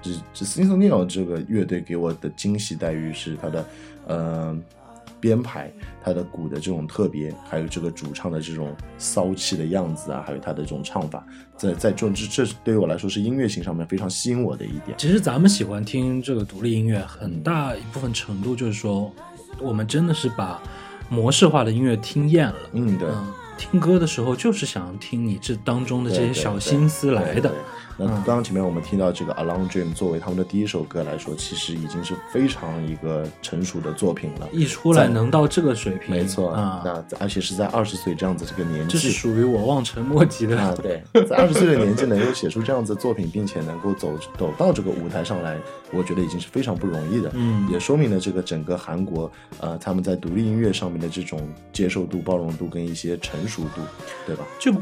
[0.03, 3.67] 这这 s i n s o n e l 这个乐队给我的惊喜待遇是他的
[4.07, 4.59] 呃
[5.21, 11.25] 编排，它的鼓的这种特别，还有这个主唱的这种骚气的样子啊，还有他的这种唱法，
[11.57, 14.97] 在在这种这这对于我来说是音乐性上面非常吸引我的一点。
[14.99, 19.13] 其实咱们喜欢听这个独立音乐，很大一部分程度就是说，
[19.61, 20.61] 我们真的是把
[21.09, 22.57] 模式化的音乐听厌了。
[22.73, 23.09] 嗯，对。
[23.09, 27.53] 嗯，听歌的时候就是想听你这当中的这些小心思来的对对。
[27.99, 34.49] 那嗯刚刚前面我们听到这个《A Long Dream》作为他们的第一首歌来说，其实已经是非常一个成熟的作品了。
[34.53, 40.59] 一出来能到这个水平，没错，啊，那而且是在二十岁这样子这个年纪，这是属于我望尘莫及的。
[40.61, 45.59] 啊，对，在二十岁的年纪能够写出这样子的作品，并且能够走走到这个舞台上来，
[45.93, 47.31] 我觉得已经是非常不容易的。
[47.35, 53.81] 嗯也说明了这个整个韩国，呃，他们在独立音乐上面的这种接受度、包容度跟一些成熟度，
[54.25, 54.45] 对吧？
[54.59, 54.73] 就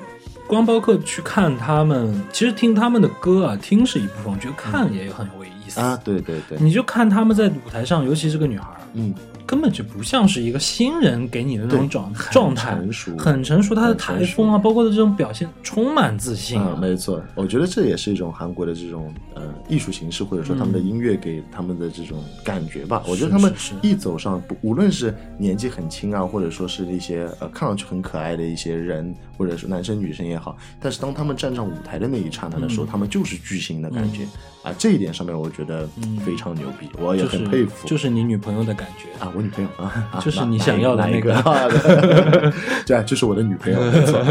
[0.46, 5.80] 光包括去看他们，其实听他们的歌啊，听是一部分，我觉得看也很有意思。
[5.80, 9.14] 啊，对对对，你就看他们在舞台上，尤其是个女孩儿，嗯，
[9.46, 13.74] 根本就不像是一个新人给你的那种对状很状态，成熟很成熟。
[13.74, 23.02] 他的台风啊，包括的这种表现，充满自信啊，没错，我觉得这也是一种韩国的这种呃艺术形式，或者说他们的音乐给他们的这种感觉吧。
[23.06, 34.24] 我觉得他们一走上，不无论是年纪很轻啊，或者说是一些呃看上去很可爱的一些人，或者是男生女生也好，但是当他们站上舞台的那一刹那的时候，他们就是巨星的感觉、
[34.64, 34.74] 啊。
[34.76, 35.88] 这一点上面，我觉得
[36.24, 37.87] 非常牛逼，我也很佩服。
[37.87, 39.06] 就是你女朋友的感觉。
[39.24, 42.53] 啊，我女朋友啊， 啊就是你想要的那个 啊对
[42.87, 44.25] 对，就是我的女朋友，没错。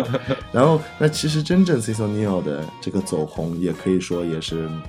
[0.52, 4.82] 然后，那其实真正 c i s o n e l 的这个走红，也可以说也是嗯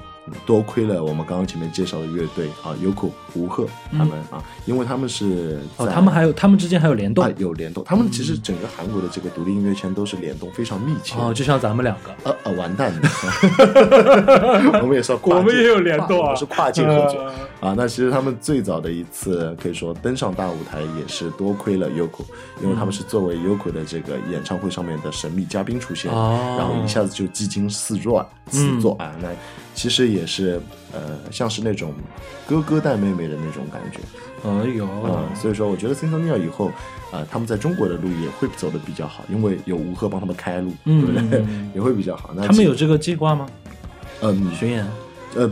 [0.45, 7.25] 多亏了我们刚刚前面介绍的乐队啊，优酷、胡鹤他们啊，因为他们是哦，他们还有他们之间还有联动？
[7.25, 11.17] 啊有联动，他们其实整个韩国的这个独立音乐圈都是联动非常密切。
[11.17, 11.23] 的。
[11.23, 12.15] 哦，就像咱们两个。
[12.25, 13.09] 呃呃，完蛋了，
[14.83, 16.25] 我们也是要过，我们也有联动啊。
[16.25, 17.21] 我们是跨境合作。
[17.61, 17.75] 呃啊。
[17.77, 22.25] 那其实他们最早的一次可以说登上大舞台，也是多亏了 Yoko，
[22.63, 26.57] 因为他们是作为 Yoko 的这个演唱会上面的神秘嘉宾出现，哦。
[26.59, 29.15] 然后一下子就技惊四座四座啊。
[29.21, 29.29] 那
[29.75, 30.61] 其实也是
[30.93, 31.93] 呃，像是那种
[32.47, 33.99] 哥哥带妹妹的那种感觉。
[34.45, 36.71] 哎呦，嗯，所以说我觉得 s i n t o n i a 以后，
[37.11, 41.41] 呃，他们在中国的路也会走的比较好，因为有吴赫帮他们开路，嗯对不对？
[41.49, 42.31] 嗯 也会比较好。
[42.35, 43.47] 那他们有这个计划吗？
[44.23, 44.87] 嗯巡演？
[45.35, 45.51] 呃，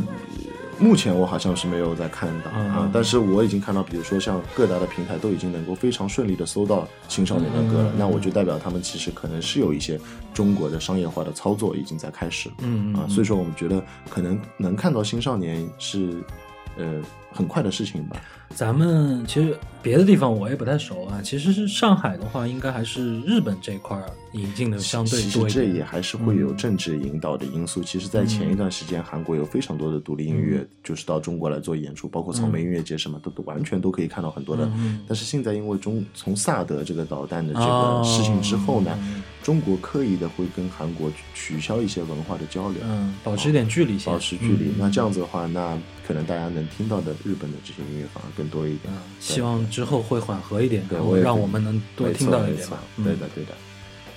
[0.78, 9.98] 目前我好像是没有在看到、嗯啊，但是我已经看到，比如说像各大的平台都已经能够非常顺利的搜到青少年的歌了，嗯那我就代表他们其实可能是有一些
[10.32, 12.54] 中国的商业化的操作已经在开始了。
[12.60, 16.22] 嗯啊，所以说我们觉得可能能看到青少年是
[16.76, 17.00] 呃
[17.32, 18.16] 很快的事情吧。
[18.54, 21.20] 咱们其实别的地方我也不太熟啊。
[21.22, 25.66] 其实是上海的话，应该还是日本这块儿引进的相对其实多一点。
[25.66, 27.82] 这也还是会有政治引导的因素。
[27.82, 34.64] 其实，在前一段时间，韩国有非常多的独立音乐，就是到中国来做演出，包括草莓音乐节什么的，都完全都可以看到很多的。
[34.76, 38.96] 嗯但是现在因为中从萨德这个导弹的这哦个事情之后呢，
[39.42, 42.80] 中国刻意的会跟韩国取消一些文化的交流。
[42.84, 48.92] 嗯，保持一点距离，保持距离，嗯那这样子的话，那可能大家能听到的日本的这些音乐反而更多一点。
[48.92, 52.78] 嗯希望之后会缓和一点，然后让我们能多听到一点吧。
[52.98, 53.52] 嗯对的，对的。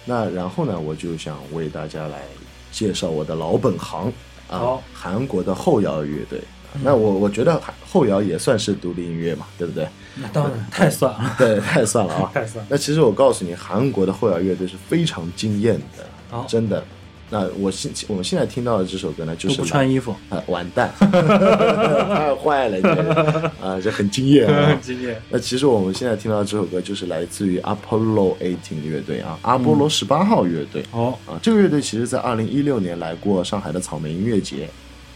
[0.06, 2.24] 那然后呢，我就想为大家来
[2.72, 4.12] 介绍我的老本行
[4.50, 6.42] 啊，韩国的后摇乐队。
[6.84, 7.60] 那我我觉得
[7.90, 9.88] 后摇也算是独立音乐嘛，对不对？
[10.16, 12.68] 那当然太算了， 对，太算了啊， 太算了。
[12.70, 16.84] 那其实我告诉你，韩国的后摇乐队是非常惊艳的，好真的。
[17.30, 21.08] 那我现我们现在听到的这首歌呢，就是不穿衣服，啊，完蛋，太
[22.38, 25.21] 坏了，这啊，这很惊艳啊， 惊艳。
[25.30, 31.39] 那其实我们现在听到这首歌就是来自于 Apollo Eighteen 乐队啊，阿波罗十八号乐队、哦，啊。
[31.41, 34.69] 这个乐队其实在二零一六年来过上海的草莓音乐节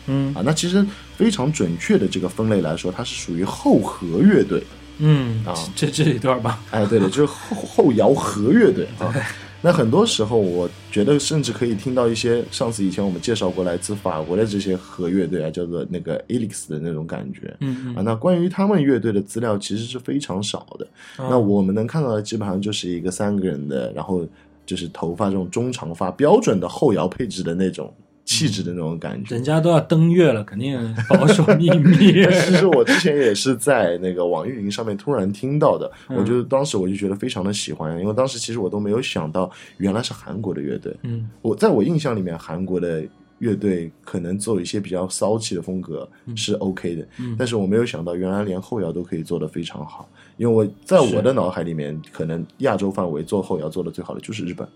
[0.08, 0.42] 嗯啊。
[0.44, 4.62] 那其实非常准确的这个分类来说，它是属于后和乐队。
[5.04, 9.12] 嗯啊，这这一段吧，哎，对了，就是后后摇和乐队啊。
[9.64, 17.56] 那很多时候，我觉得甚至可以听到一些上次以前我们介绍过来自法国的这些和乐队啊，叫做那个 Elix 的那种感觉。
[17.60, 20.88] 嗯啊，那关于他们乐队的资料其实是非常少的。
[21.20, 24.28] 嗯，那我们能看到的基本上就是一个三个人的，然后
[24.66, 27.94] 就是头发这种中长发，标准的后摇配置的那种
[28.32, 29.36] 气质的那种感觉。
[29.36, 32.14] 人家都要登月了，肯定保守秘密。
[32.46, 40.96] 其实我之前也是在那个网易云上面突然听到的，嗯我就当时我就觉得非常的喜欢，因为当时其实我都没有想到原来是韩国的乐队。
[41.04, 43.04] 嗯我在我印象里面，韩国的
[43.40, 50.08] 乐队可能做一些比较骚气的风格是 OK 的，嗯但是我没有想到原来连后摇都可以做得非常好。
[50.38, 54.68] 因为我在我的脑海里面，可能亚洲范围做后摇做的最好的就是日本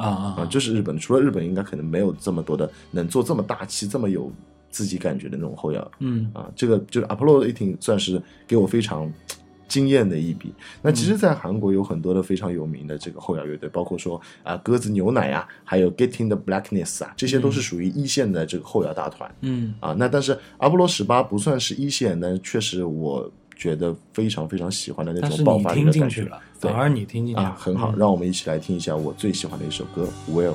[0.00, 0.98] 啊啊啊，就是日本。
[0.98, 4.32] 除了日本，应该可能没有这么多的能做这么大气、这么有
[4.70, 6.50] 自己感觉的那种后摇嗯啊。
[6.56, 9.12] 这个就是 Apollo 18算是给我非常。
[9.70, 10.52] 惊艳的一笔。
[10.82, 19.32] 那其实，在韩国有很多的非常有名的这个后摇乐队，包括说啊鸽子牛奶啊，还有 Getting the Blackness 啊，这些都是属于一线的这个后摇大团。
[19.42, 27.92] 嗯啊，那但是阿波罗十八不算是一线，但是确实我觉得非常非常喜欢的那种爆发力的感觉进去了，对反而你听进去了啊，很好。
[27.92, 30.08] 嗯让我们一起来听一下我最喜欢的一首歌《。
[30.34, 30.54] Will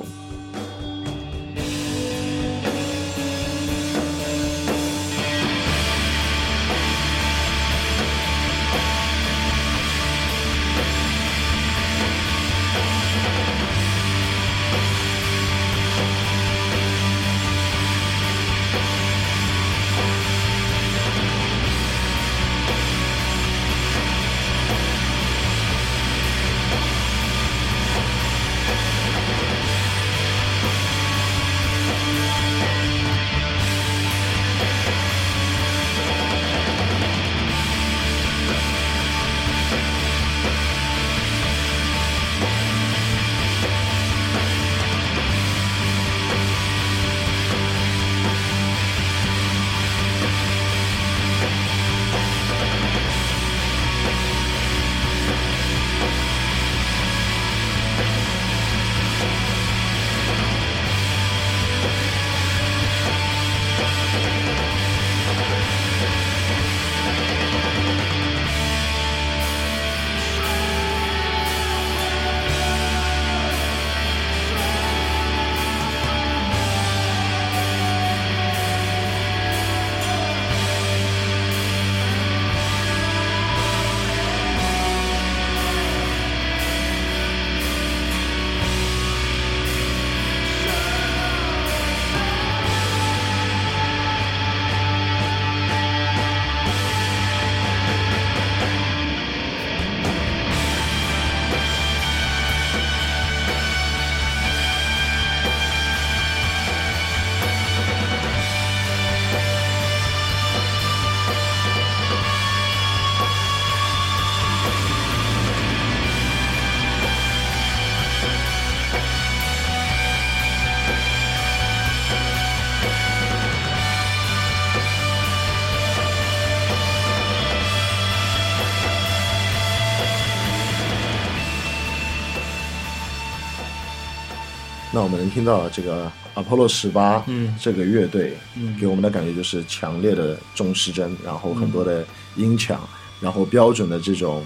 [134.96, 137.54] 那我们能听到这个 Apollo 十八，嗯。
[137.60, 138.74] 这个乐队，嗯。
[138.80, 142.02] 给我们的感觉就是强烈的中失真，然后很多的
[142.36, 142.80] 音强，
[143.20, 144.42] 然后标准的这种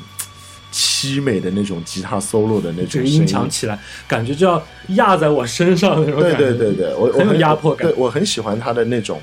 [0.73, 3.79] 凄美的那种吉他 solo 的那种声这个音强起来，
[4.09, 6.53] 感觉就要压在我身上的那种对感觉。
[6.55, 7.87] 对对对，我我很有压迫感。
[7.87, 9.21] 嗯对我很喜欢他的那种，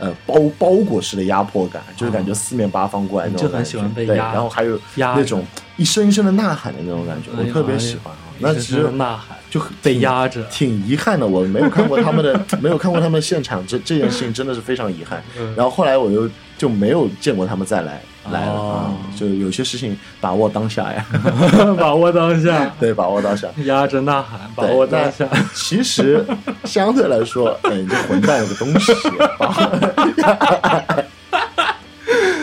[0.00, 3.52] 呃，包包裹式的压迫感，就是感觉四面八方过来那种感觉。
[3.52, 5.46] 你就很喜欢被对，压然后还有那种
[5.76, 8.18] 一声一声的呐喊的那种感觉，我特别喜欢啊。
[8.40, 10.42] 那其只实是呐喊，就很被压着。
[10.44, 15.22] 挺遗憾的，我没有看过他们的， 没有看过他们的现场，这这件事情真的是非常遗憾。
[15.38, 16.28] 嗯然后后来我又
[16.58, 18.00] 就没有见过他们再来
[18.32, 21.04] 来了就有些事情把握当下呀，
[21.78, 23.46] 把握当下， 对，把握当下。
[23.64, 25.26] 压着呐喊，把握当下。
[25.54, 26.24] 其实
[26.64, 28.92] 相对来说，哎，你这混蛋有个东西，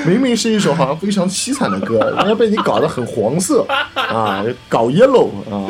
[0.05, 5.67] 明明是一首好像非常凄惨的歌，人家被你搞得很黄色啊，搞 yellow 啊。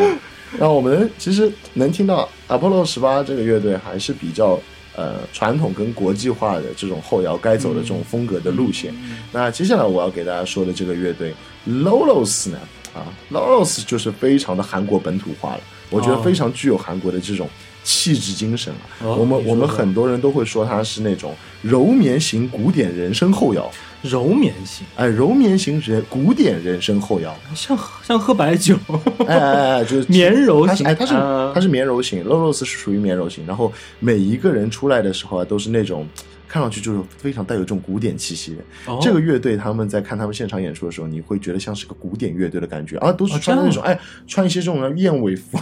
[0.59, 4.59] 然后我们其实能听到 Apollo 十八这个乐队还是比较
[4.95, 8.93] 呃传统跟国际化的这种后摇该走的这种风格的路线。
[9.31, 11.33] 那接下来我要给大家说的这个乐队
[11.67, 12.59] Lolos 呢，
[12.93, 17.49] 啊，Lolos 就是非常的韩国本土化了，我觉得哦非常具有韩国的这种
[17.83, 19.03] 气质精神啊。
[19.03, 23.69] 哦我们我们很多人都会说他是那种柔绵型古典人生后摇，
[24.01, 28.77] 柔绵型，哎，柔绵型人古典人生后摇，像像喝白酒。
[29.27, 36.07] 哎哎哎，就 是绵柔型哎，它是啊它是绵柔型，Lolos 是属于绵柔型，然后每一个人出来的时候啊，都是那种。
[36.53, 38.55] 看上去就是非常带有这种古典气息。
[38.85, 45.57] 哦这个乐队他们在看他们现场演出的时候，你会觉得像是个古典乐队的感觉啊，都是哦穿的那种、哎，穿一些这种燕尾服，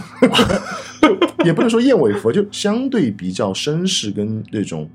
[1.46, 4.86] 也不能说燕尾服，就相对比较绅士跟那种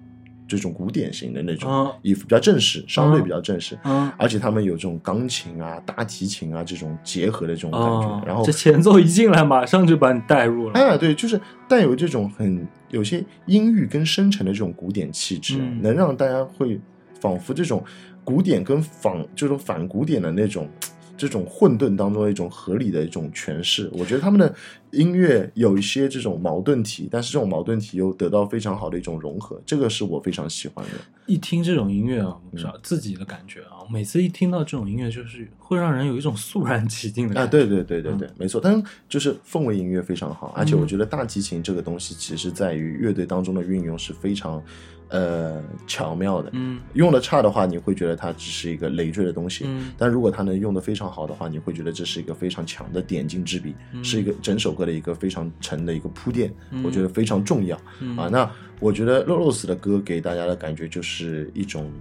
[0.48, 3.78] 这种古典型的那种嗯衣服，比较正式，相对比较正式。
[3.84, 10.80] 嗯，而且他们有这种钢琴啊、大提琴啊这种结合的这种感觉，哦，然后这前奏一进来，马上就把你带入了。
[10.80, 16.80] 哎，对，就是带有这种很有些阴郁跟深沉的这种古典气质，嗯能让大家会
[17.20, 17.84] 仿佛这种
[18.24, 20.70] 古典跟仿这种反古典的那种
[21.18, 23.90] 这种混沌当中的一种合理的一种诠释。
[23.94, 24.54] 我觉得他们的
[24.92, 30.92] 音乐有一些这种矛盾体，但是这种矛盾体又得到非常好的一种融合，这个是我非常喜欢的。
[31.26, 37.52] 一听这种音乐啊，嗯不知道自己的感觉啊，每次一听到这种音乐，就是会让人有一种肃然起敬的感觉啊，觉。
[37.52, 38.62] 对对对对嗯对，没错。
[38.64, 44.64] 但是就是氛围音乐非常好，而且我觉得大提琴这个东西，其实在于乐队当中的运用是非常
[45.10, 46.50] 呃巧妙的。
[46.54, 58.30] 嗯用的差的话，你会觉得它只是一个累赘的东西；嗯但如果它能用的非常好的话，你会觉得这是一个非常强的点睛之笔，嗯是一个整首歌的一个非常沉的一个铺垫，嗯我觉得非常重要、嗯啊。
[58.32, 58.50] 那
[58.80, 61.92] 我觉得 Lolos 的歌给大家的感觉就是一种。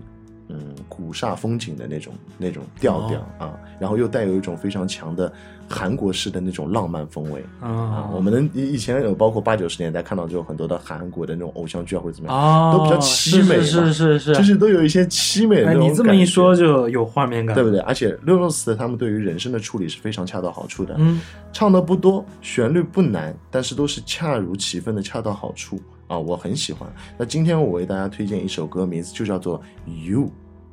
[0.59, 5.31] 嗯，古刹风景的那种那种调调、哦啊，然后又带有一种非常强的
[5.69, 8.11] 韩国式的那种浪漫风味啊啊。
[8.15, 17.81] 我们能以以前有包括八九十年代看到就有很多的韩国的那种偶像剧啊或者怎么样，哦，都比较凄美是是是是，就是都有一些凄美的那哎，种你这么一说就有画面感，对不对？
[17.81, 21.21] 而且六六四他们对于人生的处理是非常恰到好处的，嗯
[21.53, 26.87] 唱的不多，旋律不难，但是都是恰如其分的恰到好处啊，我很喜欢。
[27.17, 29.59] 那今天我为大家推荐一首歌，名字就叫做
[30.09, 30.21] 《You》。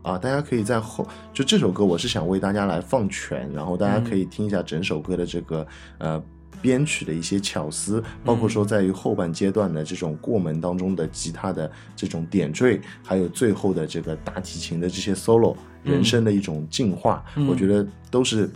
[0.04, 5.66] 啊，大家可以在后就这首歌，我是想为大家来放全，然后大家可以听一下整首歌的这个
[5.98, 6.22] 呃
[6.62, 15.94] 编曲的一些巧思，包括说在于后半阶段的这种过门当中的吉他的这种点缀，还有最后的这个大提琴的这些 solo，嗯。
[15.94, 18.50] 人声的一种进化，嗯我觉得都是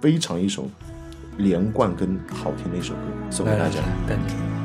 [0.00, 0.68] 非常一首
[1.38, 3.00] 连贯跟好听的一首歌，
[3.30, 4.59] 送给大家。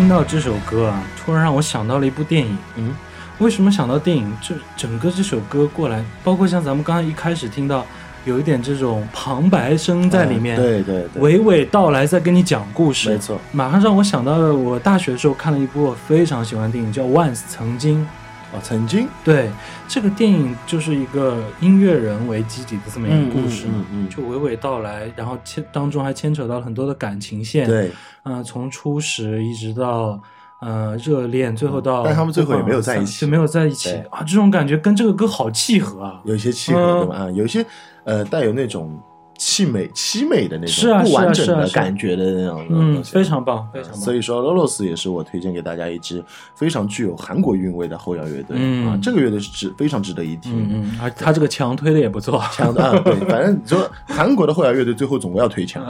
[0.00, 2.56] 听到这首歌啊，突然让我想到了一部电影。
[2.76, 2.96] 嗯，
[3.36, 4.32] 为什么想到电影？
[4.40, 7.84] 这整个这首歌过来，包括像咱们刚刚一开始听到，
[8.24, 13.10] 有一点这种旁白声在里面，嗯对对对，娓娓道来，在跟你讲故事。
[13.10, 18.08] 没错，马上让我想到了我大学的时候看了一部我非常喜欢的电影，叫《Once》曾经。
[18.52, 19.48] 啊，曾经对，
[19.86, 27.92] 这个电影就是一个音乐人为基底的这么一个故事，嗯嗯就娓娓道来，然后牵当中还牵扯到了很多的感情线。，对，
[28.24, 30.20] 嗯、从初识一直到
[30.60, 36.20] 呃热恋，最后到但他们最后也没有在一起就没有在一起啊，这种感觉跟这个歌好契合啊。
[36.24, 37.16] 有一些契合，嗯对吧？
[37.16, 37.64] 啊，有一些
[38.04, 39.00] 呃带有那种
[39.40, 43.98] 凄美凄美的那种不完整的感觉的那种嗯，非常棒，非常棒。
[43.98, 46.22] 所以说，Lolos 也是我推荐给大家一支
[46.54, 50.68] 非常具有韩国韵味的后摇乐队、嗯啊，这个乐队是值非常值得一听。
[50.70, 52.38] 嗯他这个强推的也不错。
[52.52, 55.82] 强的啊，对，反正你说韩国的后摇乐队最后总归要推墙，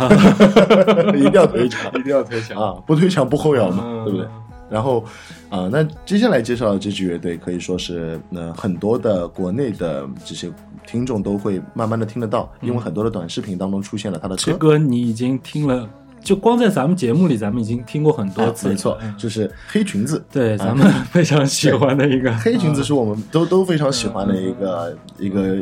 [1.16, 4.28] 一定要推墙，一定要推墙啊，不推墙不后摇嘛，嗯对不对？
[4.70, 5.04] 然后
[5.50, 10.48] 啊、那接下来介绍的这支乐队可以说是呃很多的国内的这些
[10.86, 14.70] 听众都会慢慢的听得到，因为很多的短视频当中出现了他的这歌。
[14.70, 15.88] 歌你已经听了，
[16.22, 18.72] 就光在咱们节目里，咱们已经听过很多啊次了。
[18.72, 20.24] 没错嗯，就是黑裙子。
[20.30, 25.58] 对，咱们非常喜欢的一个 黑裙子是我们都都非常喜欢的一个一个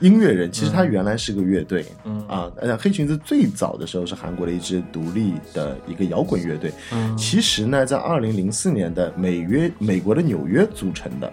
[0.00, 0.50] 音乐人。
[0.50, 6.72] 其实他原来是个乐队，嗯啊，呃，黑裙子最早的时候是韩国的一支独立的一个摇滚乐队。
[6.92, 11.32] 嗯其实呢，在二零零四年的美约美国的纽约组成的。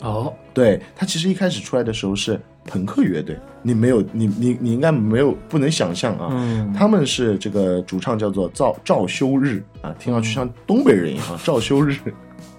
[0.00, 6.28] 哦，对，他其实一开始出来的时候是朋克乐队，你没有，你你你应该没有不能想象啊。
[6.30, 11.96] 嗯他们是这个主唱叫做赵赵修日啊，听上去像东北人一样啊，赵修日。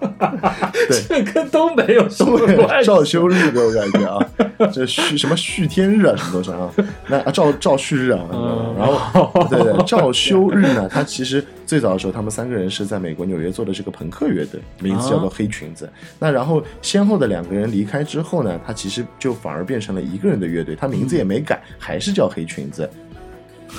[0.00, 2.86] 对，这跟东北有什么关系？
[2.86, 4.30] 赵修日给我感觉啊，
[4.68, 6.70] 这旭什么旭天日啊，什么东西啊？
[7.08, 15.88] 那啊赵赵旭日啊，嗯然后 对对赵修日呢，他其实最早的时候，他们三个人是在美国纽约做的这个朋克乐队，名字叫做黑裙子。
[16.18, 22.88] 那然后先后的两个人离开之后呢，他其实就反而变成了一个人的乐队，他名字也没改，还是叫黑裙子。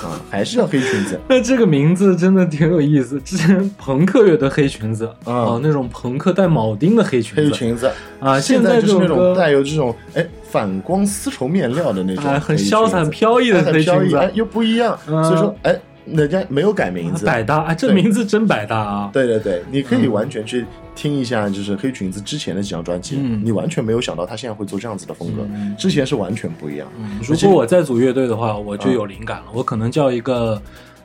[0.02, 3.20] 啊，还是叫黑裙子， 那这个名字真的挺有意思。
[3.20, 5.32] 之前朋克乐的黑裙子，啊。
[5.32, 7.90] 哦，那种朋克带铆钉的黑裙子，黑裙子。
[8.20, 15.24] 啊现现在就是那种带有这种哎反光丝绸面料的那种哎很潇洒、飘逸的黑裙子，哎，又不一样，嗯。
[15.24, 15.76] 所以说，哎，
[16.06, 19.10] 人家没有改名字，百搭，啊，这名字真百搭啊！
[19.12, 23.40] 对对对，你可以嗯完全去听一下，就是黑裙子之前的几张专辑，嗯。
[23.44, 25.74] 你完全没有想到他现在会做这样子的风格，嗯。
[25.78, 26.88] 之前是完全不一样。
[27.26, 30.60] 如果我再组乐队的话，我就有灵感了，我可能叫一个，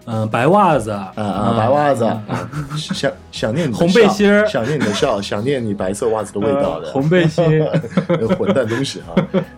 [0.06, 2.06] 嗯，白袜子，啊啊，白袜子，
[2.76, 4.48] 想想念你的 红背笑心儿。
[4.48, 6.88] 想念你的笑，想念你白色袜子的味道的。
[6.88, 7.46] 呃红背心，
[8.38, 9.14] 混蛋东西啊！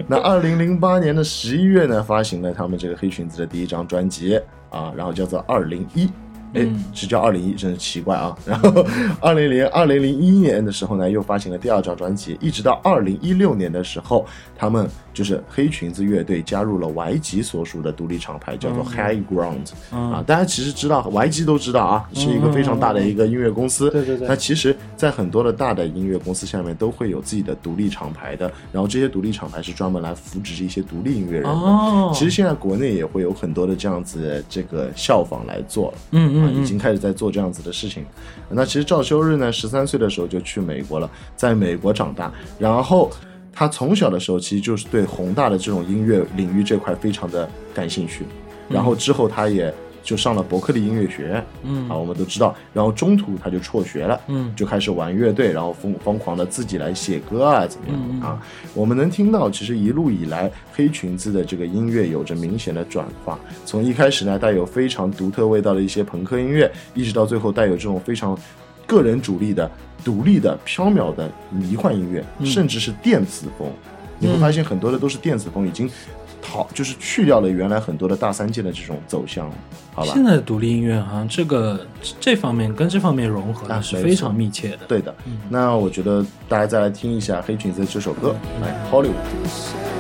[0.08, 6.06] 那二零零八年的十一月呢，发行了他们这个黑裙子的第一张专辑啊，然后叫做《二零一》。
[6.54, 8.36] 哎嗯，只叫二零一，真是奇怪啊！
[8.46, 8.86] 然后，
[9.22, 14.26] 二零零二零零一年的时候呢，又发行了第二张专辑，一直到二零一六年的时候，
[14.58, 20.24] 他们就是黑裙子乐队加入了 YG 所属的独立厂牌，叫做 High Ground、嗯啊。
[20.26, 23.90] 大家其实知道，YG 都知道啊，是一个非常大的一个音乐公司。
[23.92, 31.50] 对对对那其实，在很多的大的音乐公司下面都会有自己的独立厂牌的，然后这些独立厂牌是专门来扶持一些独立音乐人的。
[31.50, 38.06] 哦，其实现在国内也会有很多的这样子的这个效仿来做嗯嗯，已经开始在做这样子的事情。
[38.50, 43.12] 那其实赵修日呢，十三岁的时候就去美国了，在美国长大，然后
[43.52, 48.26] 他从小的时候其实就是对宏大的这种音乐领域这块非常的感兴趣，
[48.70, 49.74] 然后之后他也。
[50.04, 52.56] 就上了伯克利音乐学院，嗯啊，我们都知道。
[52.74, 58.42] 然后中途他就辍学了，嗯就开始玩乐队，然后疯疯狂的自己来写歌啊，怎么样、啊？
[58.74, 63.38] 我们能听到，其实一路以来，黑裙子的这个音乐有着明显的转化。
[63.66, 68.38] 从一开始呢，带有非常独特味道的一些朋克音乐，一直到最后带有这种非常
[68.86, 69.70] 个人主力的、
[70.04, 73.70] 独立的、飘渺的迷幻音乐，嗯甚至是电子风。
[74.22, 75.90] 你会发现很多的都是电子风，已经
[76.42, 79.50] 逃就是去掉了原来很多的大三界的这种走向，
[79.94, 80.12] 好吧？
[80.14, 81.86] 现在的独立音乐好像这个
[82.20, 84.80] 这方面跟这方面融合啊的是非常密切的。
[84.88, 85.14] 对的，
[85.50, 89.99] 那我觉得大家再来听一下黑裙子这首歌，来《》。Hollywood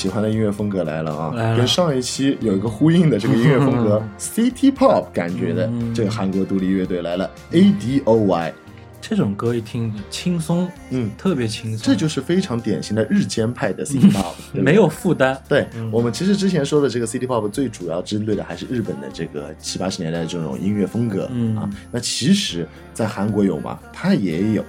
[0.00, 1.58] 喜欢的音乐风格来了啊，来了。
[1.58, 5.94] 跟上一期有一个呼应的这个音乐风格 City Pop 感觉的、嗯。
[5.94, 8.54] 这个韩国独立乐队来了 A D O Y，
[8.98, 15.38] 这种歌一听轻松，嗯，特别轻松，这就是非常典型的日间派的 City Pop， 没有负担。
[15.46, 15.90] 对、嗯。
[15.92, 21.54] 我们其实之前说的这个 City Pop 最主要针对的还是日本的这个七八十年代的这种音乐风格、嗯。
[21.58, 21.68] 啊。
[21.92, 23.78] 那其实，在韩国有吗？
[23.92, 24.64] 它也有。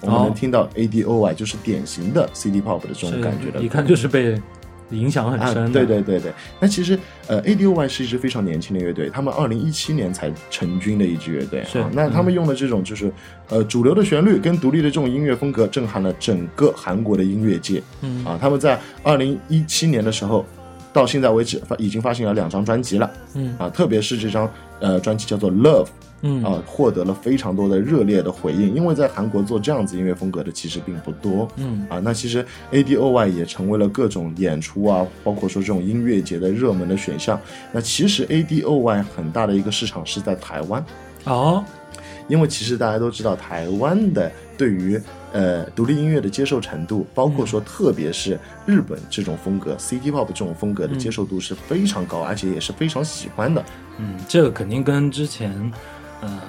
[0.00, 4.36] 我们哦能听到 A D O Y 就是典型的 City Pop 的这种感觉的，一看就是被
[4.92, 5.64] 影响很深。
[5.64, 5.70] 啊。
[5.72, 11.90] 对对对对，那其实呃，A D O Y 是一支非常年轻的乐队，他们二零一七年才成军的一支乐队是啊。
[11.92, 13.12] 那他们用的这种就是
[13.48, 18.38] 呃主流的旋律跟独立的这种音乐风格，震撼了整个韩国的音乐界嗯啊。
[18.40, 20.44] 他们在二零一七年的时候。
[20.94, 24.46] 到现在为止，发已经发行了两张专辑了嗯啊，特别是这张
[24.78, 25.86] 呃专辑叫做《Love》
[26.22, 28.74] 嗯啊，获得了非常多的热烈的回应。
[28.74, 37.38] 因为在韩国做这样子音乐风格的其实并不多，嗯啊，那其实 A D O Y 也成为了各种演出啊，包括说这种音乐节的热门的选项。
[37.70, 40.84] 那其实 A D O Y 很大的一个市场是在台湾，
[41.24, 41.64] 哦
[42.28, 44.98] 因为其实大家都知道，台湾的对于
[45.32, 53.62] 呃独立音乐的接受程度，包括说特别是日本这种风格、City Pop 这种风格的接受度是非常高，而且也是非常喜欢的。
[53.98, 55.52] 嗯，这个肯定跟之前
[56.22, 56.40] 呃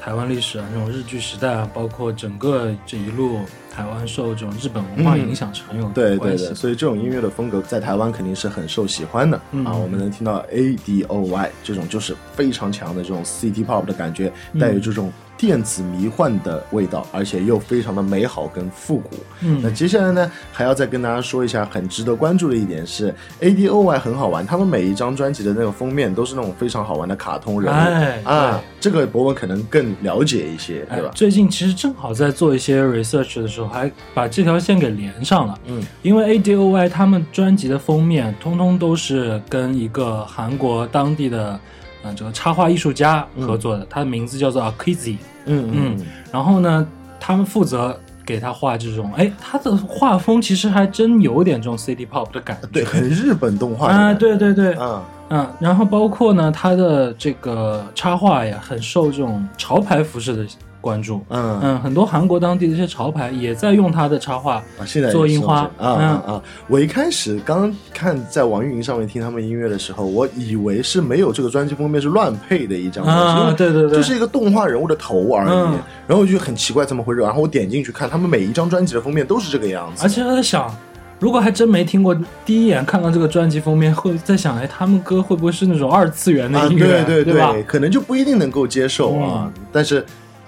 [0.00, 3.38] 台湾历史啊那种日剧时代啊，包括整个这一路
[3.74, 9.64] 台湾受这种日本文化影响是很有嗯对对对，所以这种音乐的风格在台湾肯定是很受喜欢的、嗯。
[9.64, 9.74] 啊。
[9.74, 19.10] 我们能听到 A D O Y 这种就是非常强的这种 City Pop 的感觉，带有这种电子迷幻的味道，而且又非常的美好跟复古。
[19.40, 31.08] 嗯那接下来呢，还要再跟大家说一下很值得关注的一点是，A D O Y 很好玩，他们每一张专辑的那个封面都是那种非常好玩的卡通人物、哎啊，这个博文可能更了解一些，对吧？
[31.08, 35.58] 哎最近其实正好在做一些 research 的时候，还把这条线给连上了。
[35.66, 41.58] 嗯，因为 A D O Y 他们专辑的封面通通都是跟一个韩国当地的
[42.04, 45.16] 呃这个插画艺术家合作的，他的名字叫做 Akizi。
[45.46, 46.86] 嗯嗯然后呢，
[47.18, 52.68] 他们负责给他画这种，哎，他的画风其实还真有点这种 City Pop 的感觉。
[52.68, 55.02] 对，很日本动画啊，对对对，嗯。
[55.30, 60.46] 嗯，然后包括呢，他的这个插画呀，很受这种潮牌服饰的
[60.84, 61.22] 关注。
[61.30, 64.62] 嗯嗯，很多韩国当地的一些潮牌也在用他的插画
[65.10, 66.42] 做印花啊啊啊！
[66.68, 75.50] 我一开始刚看在网易云上面听他们音乐的时候，我以为是没有这个专辑封面是乱配的一张专辑，对对对，就是一个动画人物的头而已。
[75.50, 80.02] 嗯然后我就很奇怪怎么回事，然后我点进去看，他们每一张专辑的封面都是这个样子。
[80.04, 80.70] 而且我在想，
[81.18, 82.14] 如果还真没听过，
[82.44, 87.62] 第一眼看到这个专辑封面，会在想，哎，他们歌会不会是那种二次元的啊，音乐，对对对？
[87.62, 89.50] 可能就不一定能够接受啊。
[89.72, 90.04] 但是，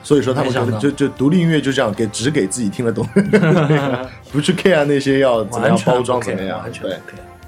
[0.07, 3.05] 所以说他们可没想到能就就独立音乐就这样给只给自己听得懂，
[4.31, 6.93] 不去 care 那些要怎么样包装怎么样，对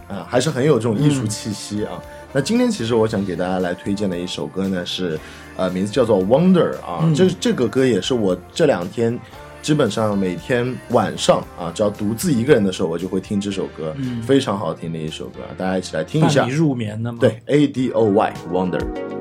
[0.09, 1.93] 啊，还是很有这种艺术嗯气息啊。
[2.33, 5.17] 那今天其实我想给大家来推荐的一首歌呢是，
[5.57, 9.17] 呃，名字叫做《Wonder》啊，嗯这这个歌也是我这两天。
[9.61, 16.47] 基本上每天晚上啊，只要独自一个人的时候，我就会听这首歌，嗯非常好听的一首歌，大家一起来听一下。
[16.49, 17.19] 入眠的吗。
[17.21, 19.18] 对，A D O Y Wonder。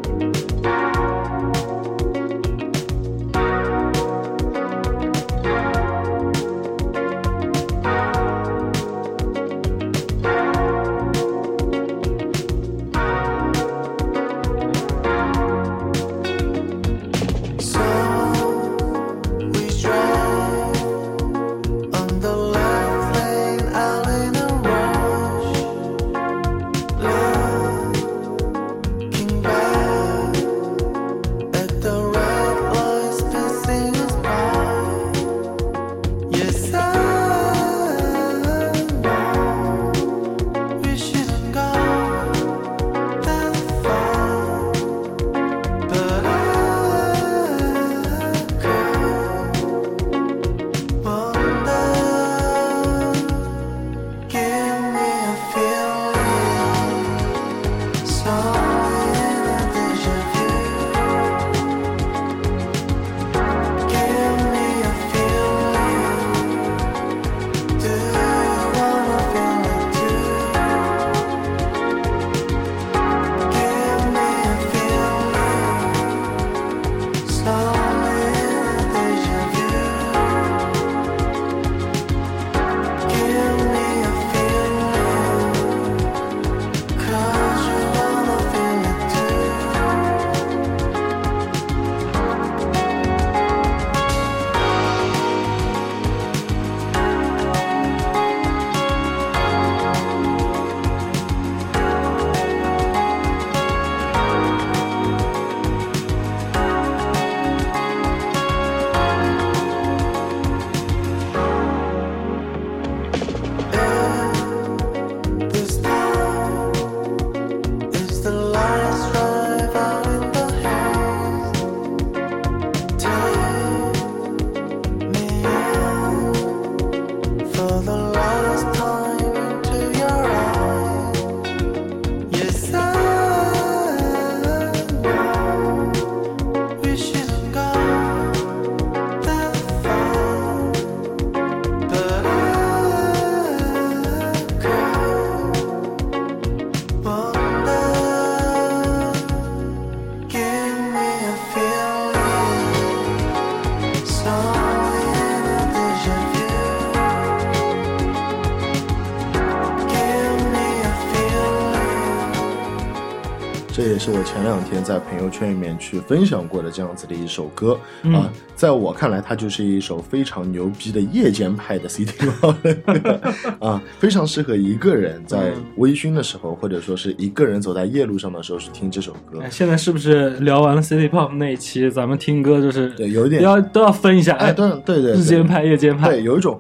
[164.08, 172.56] 是我前两天在朋友圈里面去分享过的这样子的一首歌、嗯啊，在我看来，它就是一首非常牛逼的夜间派的 City Pop
[173.60, 179.50] 啊，非常适合一个人在嗯微醺的时候，或者说是一个人走在夜路上的时候去听这首歌哎，。
[179.50, 186.58] 现在是不是聊完了 City Pop 那一期，咱们听歌就是对，有一点要都要分一下，哎，对对对，对日间派、夜间派对，，有一种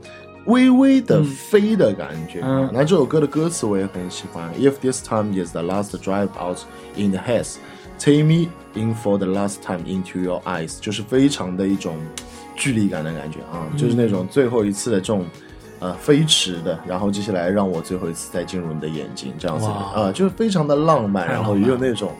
[0.47, 2.41] 微微的飞的感觉。
[2.43, 4.51] 嗯那这首歌的歌词我也很喜欢。
[4.55, 6.59] If this time is the last drive out
[6.95, 7.55] in the haze,
[7.99, 11.95] take me in for the last time into your eyes，就是非常的一种
[12.55, 15.25] 距离感的感觉啊，嗯就是那种最后一次的这种。
[15.79, 22.13] 呃，飞驰的，然后接下来让我最后一次再进入你的眼睛，这样子啊、就是非常的浪漫，太然后也有那种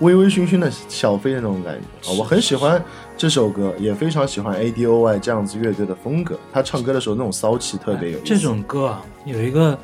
[0.00, 2.82] 微微醺醺的小飞的那种感觉啊，我很喜欢
[3.16, 6.38] 这首歌，也非常喜欢 ADOY 这样子乐队的风格。
[6.52, 8.26] 他唱歌的时候那种骚气特别有意思。
[8.26, 9.78] 这种歌啊，有一个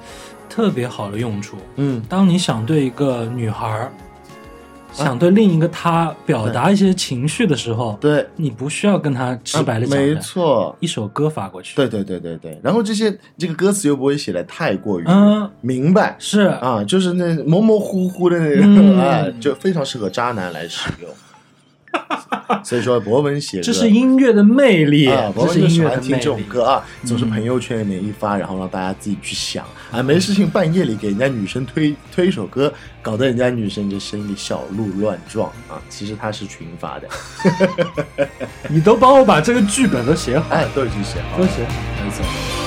[0.50, 1.56] 特别好的用处。
[1.76, 3.92] 嗯，当你想对一个女孩儿，
[4.92, 10.76] 想对另一个她表达一些情绪的时候，对，你不需要跟她直白的讲啊没，错。
[10.80, 11.74] 一首歌发过去。
[11.74, 21.08] 对对对对对，然后这些这个歌词又不会写的太过于嗯明白、是啊，就是那模模糊糊的那嗯种，哎， 就非常适合渣男来使用。
[22.64, 26.40] 所以说，博文写歌这是音乐的魅力，啊，博文喜欢听这种。
[26.48, 35.80] 歌啊，总是朋友圈里面一发，然后让大家自己去想啊，没事情半夜里给人家女生推推一首歌，搞得人家女生这心里小鹿乱撞啊。
[35.88, 37.08] 其实他是群发的，
[38.68, 41.62] 你都帮我把这个剧本都写好，哎，都已经写好了，都写。
[42.04, 42.61] 没错。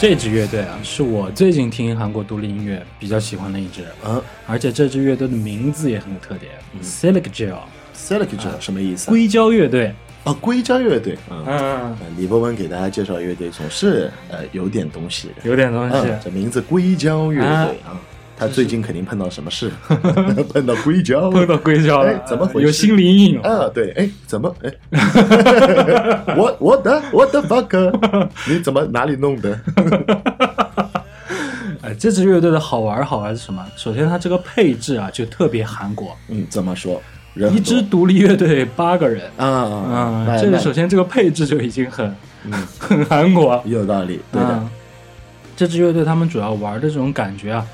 [0.00, 7.58] 这支乐队啊，是我最近听韩国独立音乐比较喜欢的一支，嗯而且这支乐队的名字也很有特点，Silic Gel。
[7.94, 9.10] Silic Gel 什么意思啊？
[9.10, 9.94] 硅胶乐队。
[10.24, 11.18] 啊，硅胶乐队。
[11.30, 15.34] 嗯，嗯，呃李博文给大家介绍乐队总是呃有点东西的。
[15.44, 15.96] 有点东西。
[15.98, 18.00] 嗯，这名字硅胶乐队啊，
[18.40, 19.70] 他最近肯定碰到什么事，
[20.50, 23.66] 碰到硅胶， 碰到硅胶了哎，怎么回事有心理阴影了。
[23.66, 24.72] 啊，对，哎，怎么，哎，
[26.38, 29.60] 我我的我的 fuck，你怎么哪里弄的？
[31.82, 33.62] 哎，这支乐队的好玩好玩是什么？
[33.76, 36.98] 首先，它这个配置啊，就特别韩国，嗯，怎么说？
[37.34, 39.30] 人一支独立乐队八个人。
[39.36, 42.12] 啊啊，这个首先这个配置就已经很
[42.46, 43.62] 嗯很韩国。
[43.66, 44.70] 有道理，对的啊，
[45.56, 47.66] 这支乐队他们主要玩的这种感觉啊，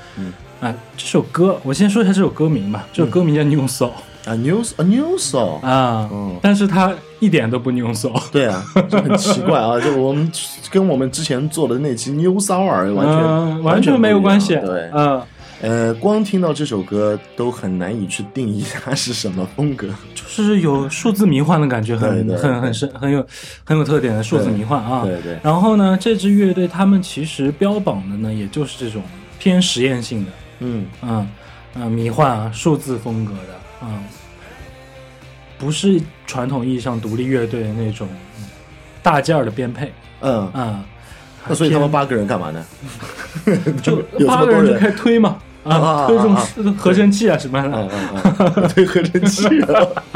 [0.61, 3.91] 嗯，哎，这首歌我先说一下这首歌名吧，这首歌名叫《New Soul》
[4.29, 6.37] 啊，news 啊 news 哦，啊，嗯。
[6.41, 10.31] 但是它一点都不 New Soul，对啊，就很奇怪啊， 就我们
[10.69, 14.55] 跟我们之前做的那期 New Sour 完全、嗯完全没有关系。
[14.55, 15.21] 对，嗯，
[15.61, 19.87] 呃，光听到这首歌都很难以去定义它是什么风格。
[20.13, 23.25] 就是有数字迷幻的感觉，很很很深，很有
[23.63, 25.03] 很有特点的数字迷幻啊。
[25.03, 29.01] 对对，然后呢，这支乐队他们其实标榜的呢，也就是这种
[29.39, 30.85] 偏实验性的，嗯。
[31.01, 31.27] 嗯
[31.79, 34.03] 嗯，迷幻啊，数字风格的，嗯，
[35.59, 38.07] 不是传统意义上独立乐队的那种
[38.39, 38.45] 嗯
[39.03, 40.83] 大件儿的编配，嗯，啊、
[41.47, 42.65] 那所以他们八个人干嘛呢？
[43.83, 46.47] 就 八个人就开始推嘛，啊啊啊推这种啊。
[46.79, 47.69] 合成器啊什么的。
[47.69, 49.43] 嗯嗯嗯，对合成器，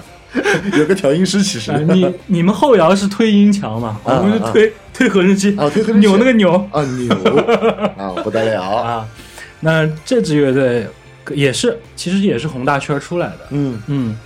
[0.80, 1.72] 有个调音师其实。
[1.72, 6.56] 啊，你你们后摇是推音墙嘛，啊我们是推推合成器，啊推合扭那个扭。
[6.72, 7.14] 啊扭。
[7.98, 9.08] 啊不得了，啊。
[9.62, 10.86] 那这支乐队
[11.34, 14.18] 也是，其实也是宏大圈出来的，嗯嗯，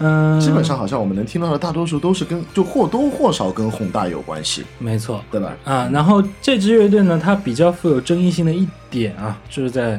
[0.00, 5.56] 嗯，基本上好像我们能听到的大多数都是跟就或多或少跟宏大有关系，没错对吧？
[5.64, 5.88] 啊。
[5.92, 9.92] 然后这支乐队呢，它比较富有争议性的一点啊，就是在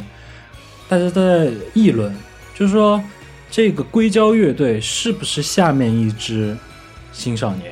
[0.90, 2.14] 大家都在议论，
[2.54, 3.02] 就是说
[3.50, 6.56] 这个硅胶乐队是不是下面一支
[7.14, 7.72] 青少年？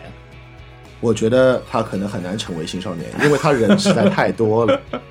[1.02, 4.82] 我觉得他可能很难成为青少年，因为他人实在太多了。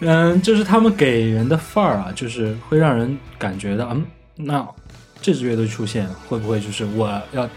[0.06, 4.04] 嗯，就是他们给人的范儿啊，就是会让人感觉到，嗯，
[4.36, 4.66] 那
[5.20, 7.48] 这支乐队出现会不会就是我要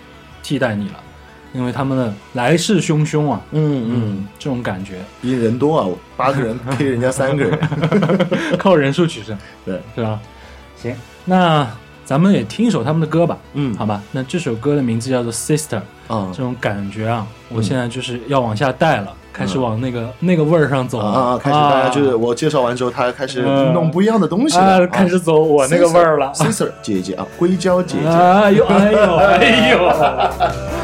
[0.42, 0.96] 替代你了？
[1.54, 5.00] 因为他们的来势汹汹啊，嗯嗯，这种感觉。
[5.22, 5.88] 因为人多啊，
[6.18, 7.60] 八个人 K 人家三个人，
[8.58, 10.20] 靠人数取胜，对，是吧？
[10.76, 11.68] 行，那
[12.04, 14.02] 咱们也听一首他们的歌吧，嗯好吧？
[14.12, 15.80] 那这首歌的名字叫做《Sister》，
[16.14, 21.38] 啊这种感觉啊，我现在就是要往下带了，开始往那个那个味儿上走啊啊！
[21.42, 26.32] 开始大家就是我介绍完之后，他开始嗯弄不一样的东西了，啊，开始走我那个味儿了。
[26.36, 29.90] Sister 姐姐啊，硅胶姐姐，哎呦哎呦哎呦！
[29.90, 30.60] 实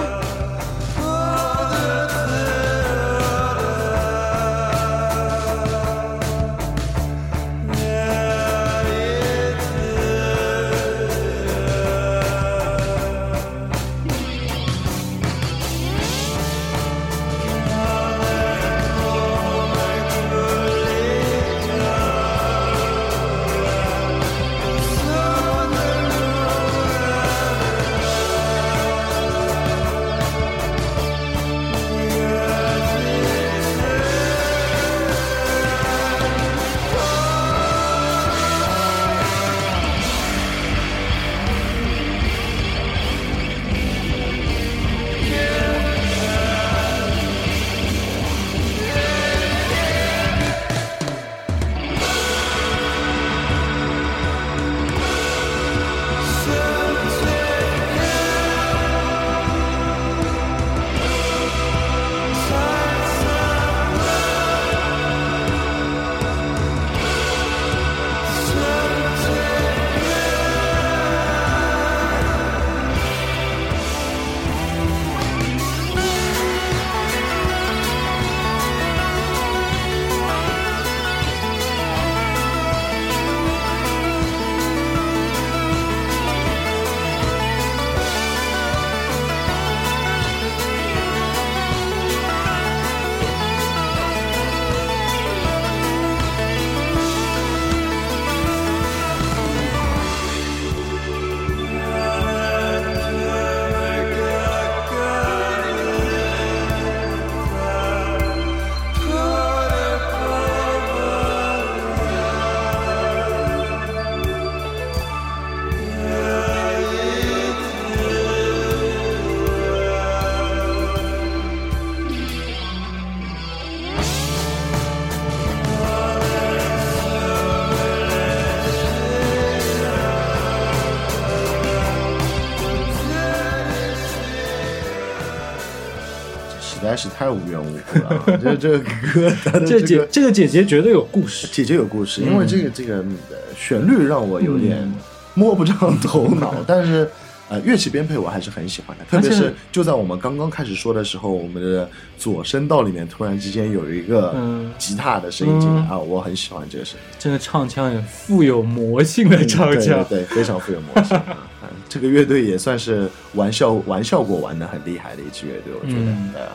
[136.90, 138.40] 在是太无缘无故了啊。
[138.42, 141.48] 这这个歌，它的这这个姐这个姐姐绝对有故事。
[141.52, 142.98] 姐姐有故事，因为这个这个
[143.30, 144.92] 呃旋律让我有点
[145.36, 147.10] 摸不着头脑，但是。
[147.52, 157.16] 呃，乐器编配我还是很喜欢的，特别是就在我们刚刚开始说的时候，我们的左声道里面突然之间有一个嗯吉他的声音进来、嗯啊，我很喜欢这个声音。
[157.18, 161.18] 这个唱腔也富有魔性的唱对腔对，对，非常富有魔性。
[161.18, 161.26] 啊
[161.64, 166.02] 嗯这个乐队也算是玩笑玩效果玩的很厉害的一支乐队，我觉得。
[166.02, 166.50] 嗯对啊，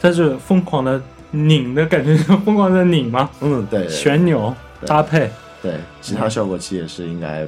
[0.00, 4.54] 它是疯狂的拧的感觉，疯狂的拧吗，嗯，对，对旋钮
[4.86, 5.30] 搭配。
[5.60, 7.46] 对，其他效果器也是应该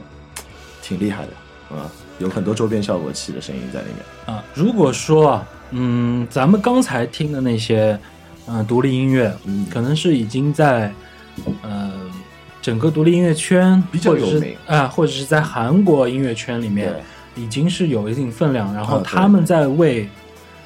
[0.82, 4.34] 挺厉害的啊，有很多周边效果器的声音在里面。
[4.34, 7.96] 啊，如果说啊，嗯，咱们刚才听的那些，
[8.46, 10.92] 嗯、独立音乐，嗯可能是已经在，
[11.62, 11.92] 呃，
[12.60, 16.92] 整个独立音乐圈比较有名啊、或者是在韩国音乐圈里面，
[17.36, 20.08] 已经是有一定分量，然后他们在为。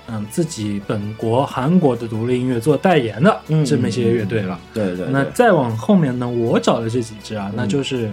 [0.07, 4.59] 嗯，自己本国韩国的独立音乐做代言的嗯这么一些乐队了。
[4.73, 8.11] 对对，对那再往后面呢，我找的这几支啊，那就是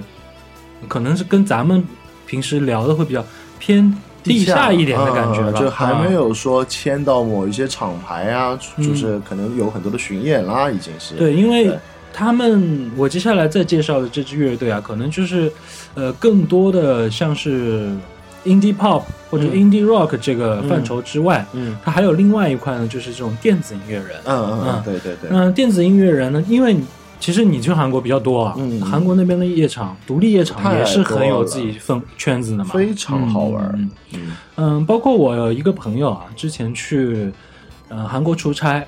[0.88, 1.84] 可能是跟咱们
[2.26, 3.24] 平时聊的会比较
[3.60, 11.16] 偏地下一点的感觉了，啊就还没啊有说签到某一些厂牌啊，嗯就是可能有很多的巡演啦，已经是。
[11.16, 11.78] 对，因为
[12.14, 15.52] 他们我接下来再介绍的这支乐队啊，可能就是
[15.96, 17.90] 呃更多的像是
[18.46, 19.54] indie pop 或者嗯。
[19.54, 21.78] indie rock 这个范畴之外，嗯。
[21.84, 24.10] 它还有另外一块呢，就是这种电子音乐人。
[24.26, 26.76] 嗯嗯嗯嗯，对对对，那电子音乐人呢，因为
[27.20, 33.76] 其实你去韩国比较多啊，嗯韩国那边的夜场，独立夜场也是很有自己分圈子的嘛，非常好玩儿。
[33.78, 33.90] 嗯。
[34.14, 34.20] 嗯。
[34.56, 37.32] 嗯，包括我有一个朋友啊，之前去
[37.90, 38.84] 呃韩国出差，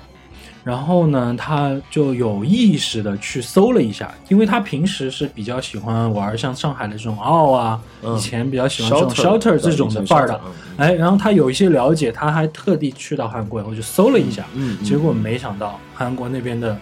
[0.64, 8.16] 然后呢，他就有意识的去搜了一下，因为他平时是比较喜欢玩像上海的这种奥啊，嗯。
[8.16, 10.34] 以前比较喜欢这种 Shelter，shelter 这种的范儿的。
[10.34, 16.74] shelter，嗯，哎，然后他有一些了解，他还特地去到韩国以后就搜了一下，嗯嗯结果没想到韩国那边的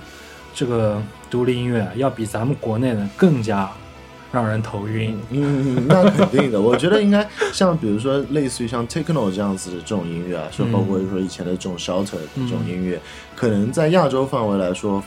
[0.55, 3.69] 这个独立音乐啊要比咱们国内的更加
[4.33, 5.17] 让人头晕。
[5.31, 6.61] 嗯，那肯定的。
[6.61, 12.99] 我觉得应该像比如说类似于像 techno 这样子的这种音乐啊，说嗯包括说以前的这种 shelter 这种音乐，
[13.37, 15.03] 可能在亚洲范围来说，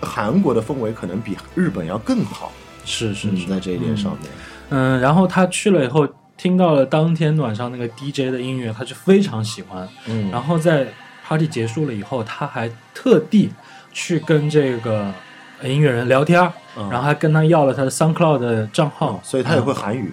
[0.00, 2.52] 韩国的氛围可能比日本要更好。
[2.84, 4.30] 是是是，嗯在这一点上面，
[4.70, 9.88] 嗯，然后他去了以后，听到了当天晚上那个 DJ 的音乐，他就非常喜欢。
[10.08, 10.88] 嗯，然后在
[11.24, 13.50] party 结束了以后，他还特地
[13.92, 15.12] 去跟这个
[15.68, 16.40] 音乐人聊天
[16.90, 20.12] 然后还跟他要了他的 SoundCloud 的账号，所以他也会嗯韩语。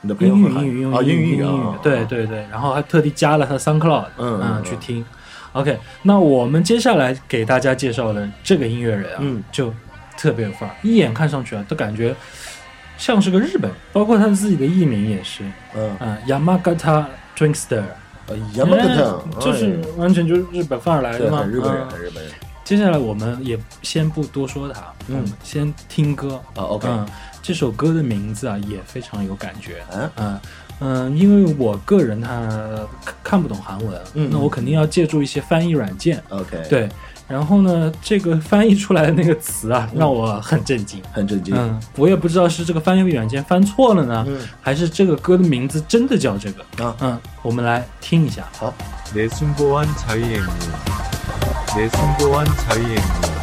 [0.00, 5.04] 你的朋友英语英语英语啊，英语英语啊，对对对，然后还特地加了他的 SoundCloud，嗯嗯去听。
[5.52, 9.42] OK，那我们接下来给大家介绍的这个音乐人啊，嗯。
[9.50, 9.72] 就
[10.16, 12.12] 特别有范儿，一眼看上去啊，都感觉
[12.96, 15.44] 像是个日本，包括他自己的艺名也是，
[15.76, 17.04] 嗯，啊、Yamagata
[17.36, 22.32] Drinkster，Yamagata 就是完全就是日本范儿来，的嘛，日本人，日本人
[22.68, 26.38] 接下来我们也先不多说它，嗯，先听歌。
[26.54, 27.06] 啊，OK，嗯，
[27.40, 30.40] 这首歌的名字啊也非常有感觉，嗯嗯
[30.80, 32.86] 嗯，因为我个人他
[33.24, 36.86] 看不懂韩文，嗯，那我肯定要借助一些翻译软件，OK，对，
[37.26, 44.26] 然后呢，这个翻译出来的那个词啊让我很震惊，很震惊，嗯，我也不知道是这个翻译软件翻错了呢，
[44.60, 48.74] 还是这个歌的名字真的叫这个，嗯嗯，我们来听一下，好。
[51.76, 53.37] 내성교원 저희입니다.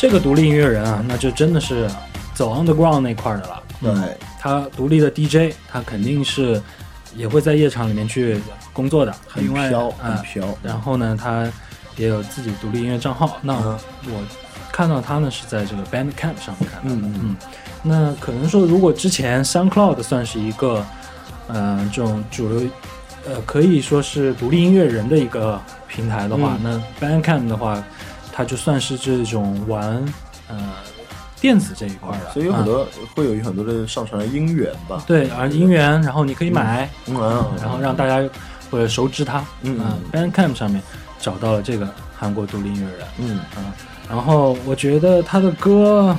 [0.00, 1.86] 这个独立音乐人啊，那就真的是
[2.32, 3.62] 走 underground 那块儿的了。
[3.82, 6.58] 对，他独立的 DJ，他肯定是
[7.14, 8.40] 也会在夜场里面去
[8.72, 10.48] 工作的，很另外飘，啊很飘。
[10.62, 11.46] 然后呢，他
[11.98, 13.36] 也有自己独立音乐账号。
[13.42, 14.24] 那嗯我
[14.72, 17.02] 看到他呢是在这个 Bandcamp 上面看到的。
[17.02, 17.36] 嗯
[17.82, 20.82] 那可能说，如果之前 SoundCloud 算是一个，
[21.48, 22.66] 嗯、这种主流，
[23.28, 27.84] 呃，可以说是独立音乐人的一个平台的话，那 Bandcamp 的话，
[28.32, 29.82] 它就算是这种玩
[30.48, 30.56] 呃
[31.40, 35.02] 电子这一块的，啊所以有很多、会有很多的上传的音源吧。
[35.06, 38.28] 对，而音源，然后你可以买，然后让大家
[38.70, 40.82] 或者熟知它，嗯啊 Bandcamp 上面
[41.18, 43.38] 找到了这个韩国独立音乐人，嗯。
[43.38, 43.74] 啊，
[44.08, 46.16] 然后我觉得他的歌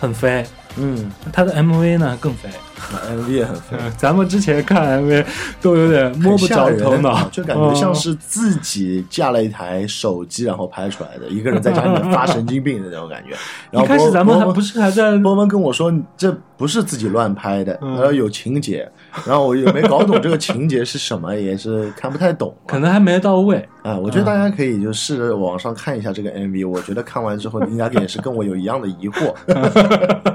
[0.00, 0.44] 很飞，
[0.76, 1.10] 嗯。
[1.32, 2.48] 他的 MV 呢更飞。
[2.90, 3.76] ，MV 也很飞。
[3.78, 5.24] 嗯，咱们之前看 MV
[5.60, 13.34] 都有点摸不着头脑就感觉像嗯是自己架了一台手机然后拍出来的，一个人在家里面发神经病的那种感觉。
[13.70, 18.88] 然后一开始咱们还不是还在波波跟我说这不是自己乱拍的，嗯然后有情节，
[19.26, 22.54] 然后我也没搞懂这个情节是什么，也是看不太懂。
[22.66, 23.66] 可能还没到位。
[23.82, 29.34] 啊，我觉得大家可以就试着网上看一下这个 MV，我觉得看完之后应该也是跟我有一样的疑惑。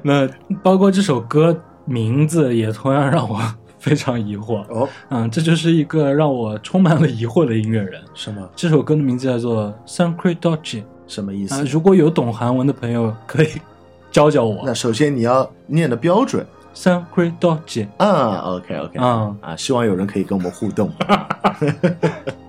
[0.04, 0.28] 那
[0.62, 3.40] 包括这首歌名字也同样让我
[3.78, 4.64] 非常疑惑。
[4.68, 8.00] 哦，嗯，这就是一个让我充满了疑惑的音乐人。
[8.14, 11.64] 什么这首歌的名字叫做《Sankri Doji》什么意思啊，？
[11.70, 13.48] 如果有懂韩文的朋友可以
[14.10, 14.74] 教教我那。
[14.74, 16.44] 首先你要念的标准
[16.74, 20.90] Sankri Doji，啊，OK OK，嗯啊，希望有人可以跟我们互动。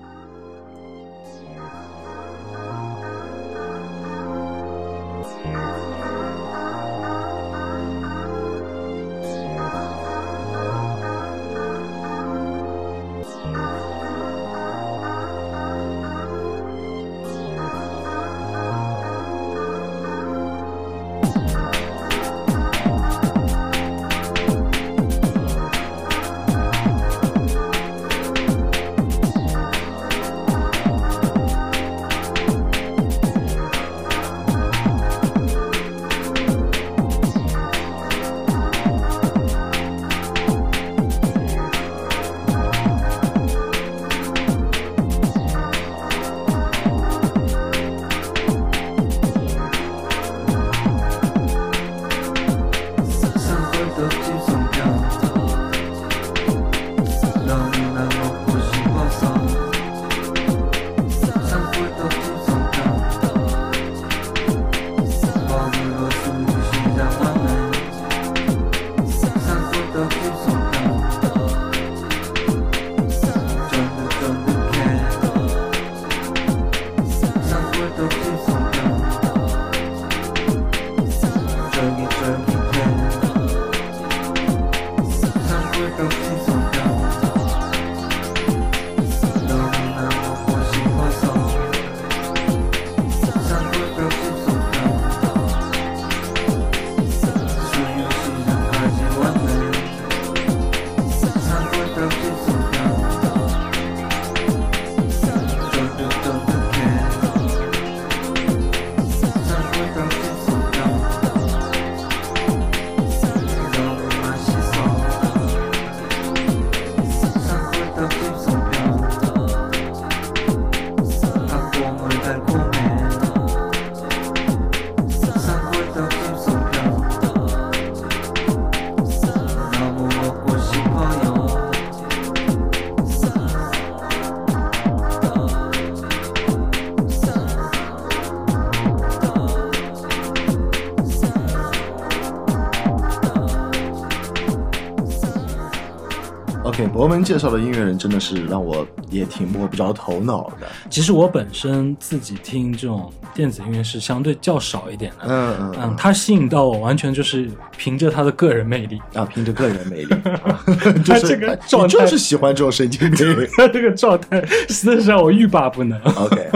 [146.80, 150.66] OK，博文介绍的音乐人真的是让我也挺摸不着头脑的。
[150.88, 155.26] 其实我本身自己听这种电子音乐是相对较少一点的。
[155.26, 159.00] 嗯嗯嗯，他吸引到我完全就是凭着他的个人魅力。
[159.14, 160.64] 啊，凭着个人魅力， 啊
[161.04, 163.48] 就是他这个状态就是喜欢这种神经病。
[163.56, 166.00] 他这个状态实在是让我欲罢不能。
[166.00, 166.50] OK，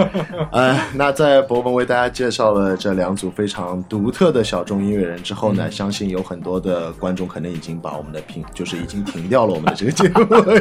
[0.52, 10.13] 呃，那在博文为大家介绍了这两组非常独特的小众音乐人之后嗯呢，相信有很多的观众可能已经把我们的评，就是已经停掉了我们的这个节目，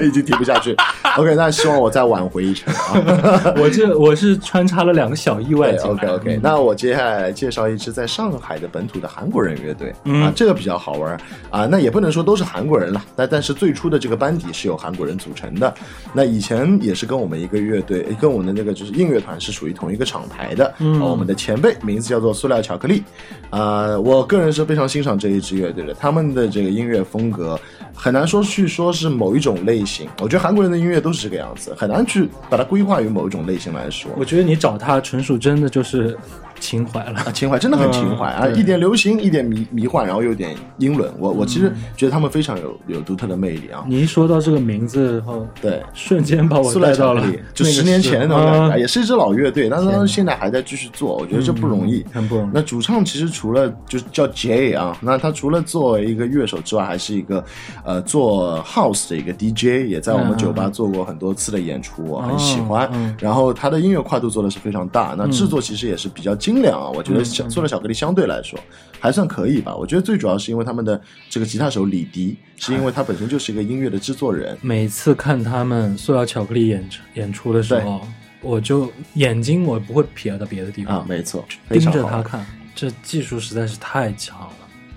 [0.04, 0.76] 已经听不下去。
[1.18, 3.54] OK，那希望我再挽回一程啊。
[3.58, 5.76] 我这我是穿插了两个小意外。
[5.84, 11.18] ，OK OK，嗯那我接下来来介绍一支在上海的本土的韩国人乐队、嗯啊，这个比较好玩
[11.50, 11.66] 啊。
[11.66, 15.74] 那也不能说都是韩国人了，但但是最初的这个班底是由韩国人组成的。
[16.14, 20.74] 那以前也是跟我们一个乐队，跟我们的那个就是硬乐团是属于同一个厂牌的。
[20.80, 23.04] 嗯啊我们的前辈名字叫做塑料巧克力。
[23.50, 27.60] 啊，我个人是非常欣赏这一支乐队的，他们的这个音乐风格
[27.94, 30.10] 很难说去说是某一种类型。
[30.20, 34.12] 我觉得韩国人的音乐都是这个样子，很难去把它规划于某一种类型来说。
[34.18, 36.18] 我觉得你找他纯属真的就是
[36.64, 37.32] 情怀了啊，。
[37.34, 41.12] 情怀真的很情怀、啊，一点流行，一点迷迷幻，然后又有点英伦。
[41.20, 43.84] 我我其实觉得他们非常有有独特的魅力啊。
[43.88, 52.00] 你一说到这个名字后，对，瞬间把我塑料带到了就十年时前那种感觉，啊也是一支老乐队，但是现在还在继续做，我觉得这不容易。
[52.00, 57.44] 嗯很不容易那主唱其实除了就是叫 J 啊，那他除了作为一个乐手之外，还是一个
[57.84, 62.90] 呃做 House 的一个 DJ，也在我们嗯酒吧做过很多次的演出，我很喜欢。
[62.94, 68.60] 嗯然后他的音乐跨度做的是非常大，那制作其实也是比较精良啊，我觉得嗯小塑料巧克力相对来说
[69.00, 69.76] 还算可以吧。
[69.76, 71.00] 我觉得最主要是因为他们的
[71.30, 74.58] 这个吉他手李迪，是因为他本身就是一个音乐的制作人。
[74.62, 78.02] 每次看他们塑料巧克力演演出的时候，
[78.42, 84.54] 我就眼睛我不会瞥到别的地方啊，没错，盯着他看，这技术实在是太强了。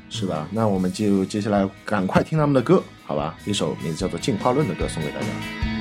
[0.09, 0.47] 是吧？
[0.53, 3.37] 那我们就接下来赶快听他们的歌，好吧？
[3.45, 5.76] 一首名字叫做《进化论》的歌送给大家。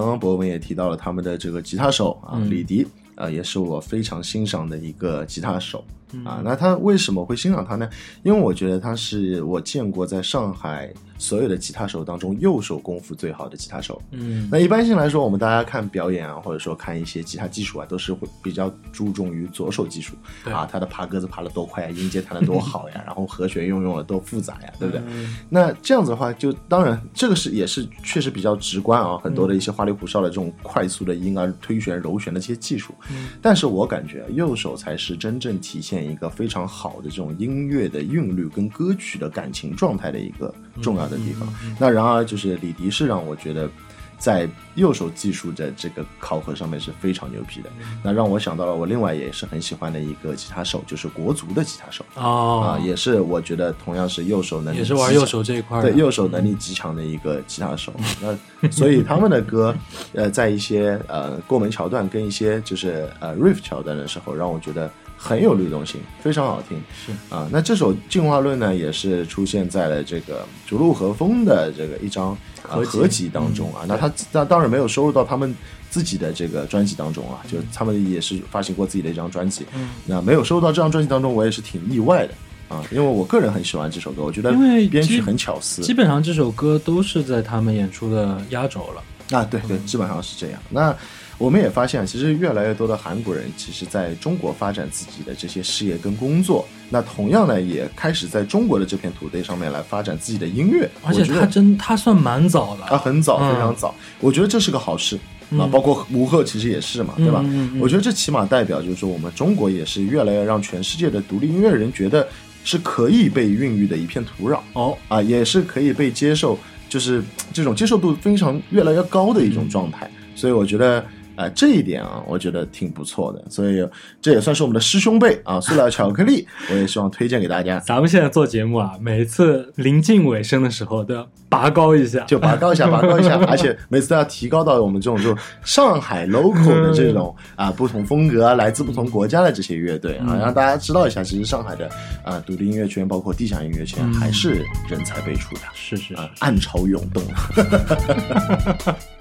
[0.00, 2.50] 刚刚博文也提到了他们的这个吉他手啊，嗯。
[2.50, 2.84] 李迪
[3.14, 5.84] 啊、也是我非常欣赏的一个吉他手。
[5.88, 5.93] 嗯
[6.24, 6.40] 啊。
[6.44, 7.88] 那他为什么会欣赏他呢？
[8.22, 14.00] 因为我觉得他是我见过在上海所有的吉他手当中右手功夫最好的吉他手。
[14.10, 20.14] 嗯那一般性来说，我们大家看表演啊，或者说看一些吉他技术啊，都是会比较注重于左手技术
[20.44, 25.02] 对啊，他的爬格子爬得多快呀，音阶弹得多好呀，然后和弦运用的多复杂呀，对不对？
[25.08, 32.92] 嗯那这样子的话，就当然这个是也是确实比较直观啊，很多的一些花里胡哨的这种快速的音啊、推弦、揉弦的这些技术。
[33.40, 41.48] 但是我感觉右手才是真正体现一个非常好的这种音乐的韵律跟歌曲的感情状态的一个重要的地方。
[41.78, 43.68] 那然而就是李迪是让我觉得。
[44.16, 47.68] 在右手技术的这个考核上面是非常牛皮的，
[48.02, 57.92] 那让我想到了我另外也是很喜欢的一个吉他手，就是国足的吉他手哦啊，，也是我觉得同样是右手能力也是玩右手这一块，对右手能力极强的一个吉他手。
[58.22, 59.76] 那所以他们的歌，
[60.14, 64.90] 呃，在一些呃过门桥段跟一些就是呃 riff 桥段的时候，让我觉得
[65.24, 66.78] 很有律动性，非常好听。
[66.94, 72.36] 是啊，那这首《进化论》呢，也是出现在了这个逐鹿和风的这个一张、
[72.68, 73.86] 呃、合集合集当中啊。
[73.88, 75.54] 那他那当然没有收入到他们
[75.88, 79.64] 自己的这个专辑当中啊，就他们也是发行过自己的一张专辑。
[79.74, 82.34] 嗯那没有收入到这张专辑当中，我也是挺意外的
[82.68, 85.80] 啊，因为我个人很喜欢这首歌，我觉得因为编曲很巧思。
[85.80, 89.02] 基本上这首歌都是在他们演出的压轴了。
[89.38, 90.60] 啊，对对，基本上是这样。
[90.68, 90.94] 那
[91.38, 96.66] 我们也发现，其实越来越多的韩国人，其实在中国发展自己的这些事业跟工作。
[96.88, 100.88] 那同样呢，也开始在中国的这片土地上面来发展自己的音乐。
[101.02, 103.94] 而且他真他算蛮早的他，很早，嗯非常早。
[104.20, 105.18] 我觉得这是个好事。
[105.58, 107.40] 啊，包括吴赫其实也是嘛，对吧？
[107.44, 112.26] 嗯嗯嗯我觉得这起码代表就是说，我们中国也是越来越让全世界的独立音乐人觉得
[112.64, 116.58] 是可以被孕育的一片土壤哦，啊，也是可以被接受，
[116.88, 120.10] 就是这种接受度非常越来越高的一种状态。
[120.34, 121.04] 所以我觉得。
[121.36, 123.86] 啊、这一点啊，我觉得挺不错的，所以
[124.20, 127.78] 这也算是我们的师兄辈啊，塑料巧克力，我也希望推荐给大家。
[127.86, 141.88] 咱们现在做节目啊，每次临近尾声的时候都要拔高一下，就拔高一下，拔高一下，而且每次都要提高到我们这种就上海 local 的这种啊不同风格啊，来自不同国家的这些乐队啊，让大家知道一下，其实上海的
[142.24, 147.22] 啊独立音乐圈，包括地下音乐圈，还是人才辈出的是是是啊，，暗潮涌动。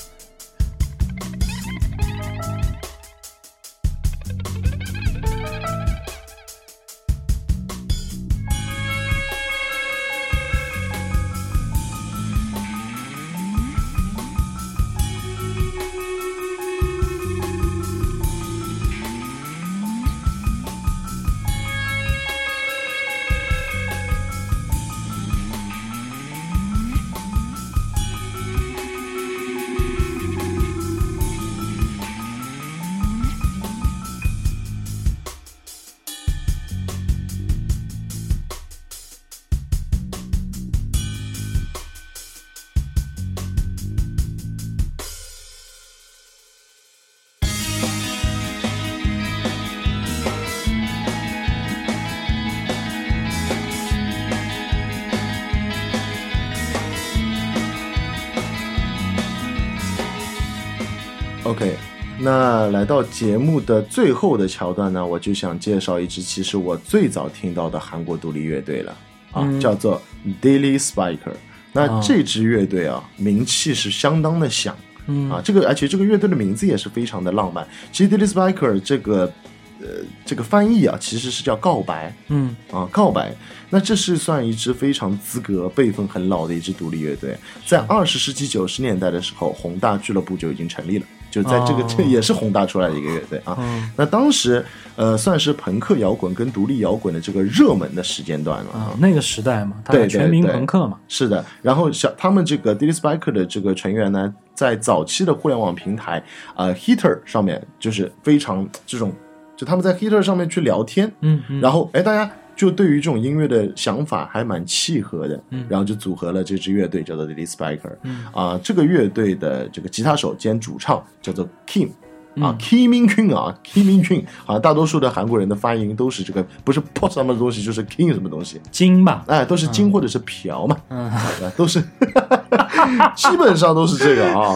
[62.84, 68.92] 来到节目的最后的桥段呢，我就想介绍一支其实我最早听到的韩国独立乐队了
[69.32, 70.02] 啊，嗯叫做
[70.42, 71.32] Daily Spiker。
[71.72, 74.76] 那啊这支乐队啊，名气是相当的响
[75.08, 77.66] 嗯啊，这个而且这个乐队的名字也是非常的浪漫。
[77.94, 79.32] 其实 Daily Spiker 这个
[79.80, 79.88] 呃
[80.26, 82.14] 这个翻译啊，其实是叫告白。
[82.28, 83.34] 嗯啊，告白。
[83.70, 91.86] 那这是算一支非常资格、辈分很老的一支独立乐队，在二十世纪九十年代的时候，宏大俱乐部就已经成立了，就在这个、哦。
[91.98, 93.58] 这 也是宏大出来的一个乐队啊。
[93.60, 93.90] 嗯。
[93.98, 94.64] 那当时
[94.96, 106.24] 呃，算是朋克摇滚跟独立摇滚的这个热门的时间段了啊，那个时代嘛，他对对全民朋克嘛，是的，然后小他们这个 d i l y Spiker 的这个成员呢，在早期的互联网平台
[106.56, 109.12] 呃 Heater 上面，就是非常这种，
[109.58, 115.66] 就他们在 Heater 上面去聊天，嗯嗯，然后哎，大家就对于这种音乐的想法还蛮契合的，嗯。
[115.70, 117.96] 然后就组合了这支乐队，叫做 The Spiker，。
[118.04, 118.26] 嗯。
[118.34, 121.90] 啊、这个乐队的这个吉他手兼主唱叫做 Kim。
[122.36, 131.12] 啊嗯，Kim Min Kyun 啊，Kim Min Kyun，好像大多数的韩国人的发音都是这个，不是 pop 什么东西，就是 King 什么东西，金吧，哎，都是金或者是朴嘛，嗯。
[131.12, 131.22] 啊
[131.56, 131.80] 都是，
[133.16, 134.56] 基本上都是这个啊。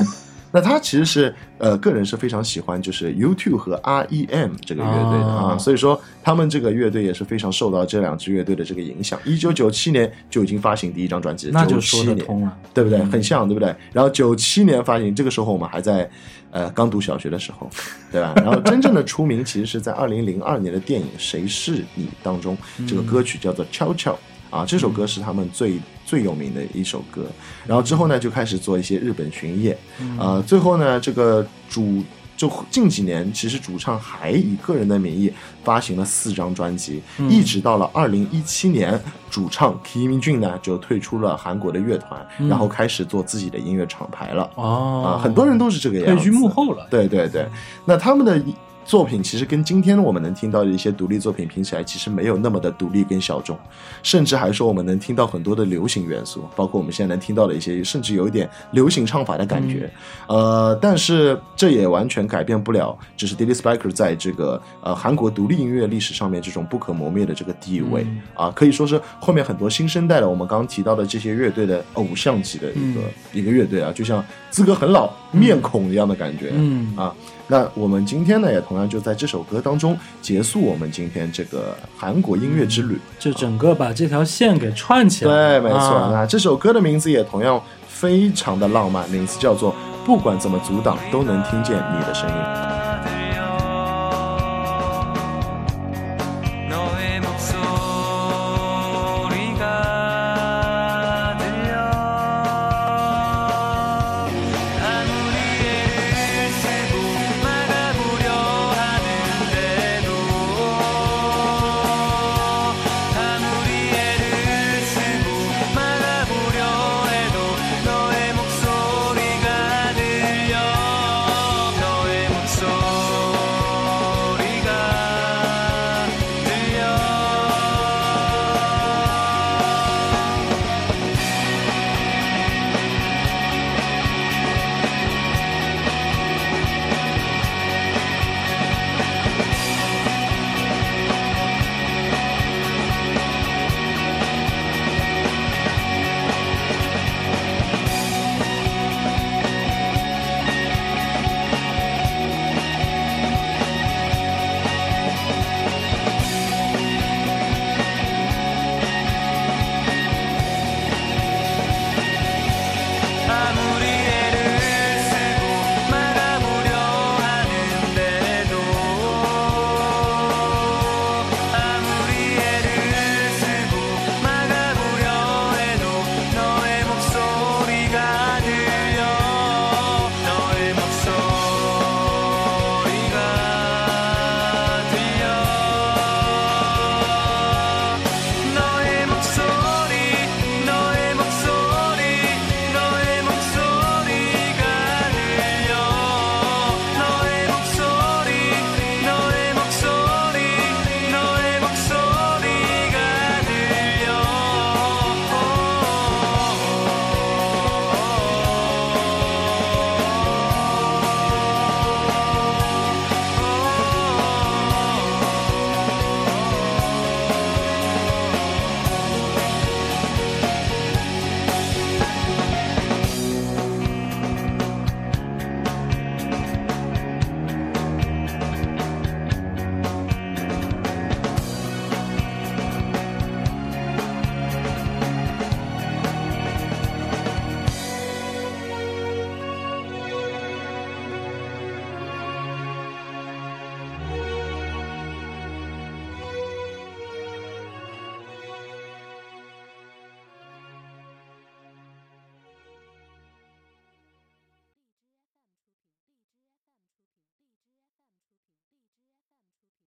[0.52, 9.19] 那他其实是呃，个人是非常喜欢就是 YouTube 和 REM 这个乐队的啊，哦所以说他们这个乐队也是非常受到这两支乐队的这个影响。
[9.26, 12.99] 一九九七年就已经发行第一张专辑，那就说97年得通了，对不对？
[12.99, 13.76] 嗯很像，对不对？
[13.91, 16.10] 然后九七年发行，这个时候我们还在
[16.52, 17.69] 呃刚读小学的时候，
[18.11, 18.34] 对吧？
[18.38, 22.57] 然后真正的出名其实是在二零零二年的电影《谁是你》当中，
[22.88, 24.14] 这个歌曲叫做《悄悄》
[24.49, 27.26] 啊，这首歌是他们最最有名的一首歌。
[27.65, 29.78] 然后之后呢，就开始做一些日本巡演，
[30.19, 32.03] 呃，最后呢，这个主。
[32.38, 35.34] 就近几年，其实主唱还以个人的名义
[35.64, 44.48] 发行了四张专辑，一直到了二零一七年，主唱 Kim Min Jun 呢就退出了韩国的乐团，然后开始做自己的音乐厂牌了。
[44.53, 46.14] 哦啊，，很多人都是这个样子。
[46.14, 47.49] 退居幕后了，对对对，
[47.86, 48.40] 那他们的
[48.88, 53.59] 作品其实跟今天我们能听到的一些独立作品比起来，其实没有那么的独立跟小众，
[54.01, 59.91] 甚至还说我们能听到很多的流行元素，包括我们现在能听到的一些，甚至有一点流行唱法的感觉。
[60.27, 73.01] 呃，但是这也完全改变不了，就是 Daily Spiker 在这个呃韩国独立音乐历史上面这种不可磨灭的这个地位、嗯啊，可以说是后面很多新生代的我们刚刚提到的这些乐队的偶像级的一个、
[73.34, 76.53] 一个乐队啊，就像资格很老、面孔一样的感觉。
[76.55, 77.14] 嗯啊，
[77.48, 82.99] 那我们今天呢，也同样就在这首歌当中结束我们今天这个韩国音乐之旅。
[83.18, 85.95] 就整个把这条线给串起来对，没错。
[85.95, 89.72] 啊那这首歌的名字也同样非常的浪漫，名字叫做
[90.06, 92.36] 《不管怎么阻挡，都能听见你的声音》。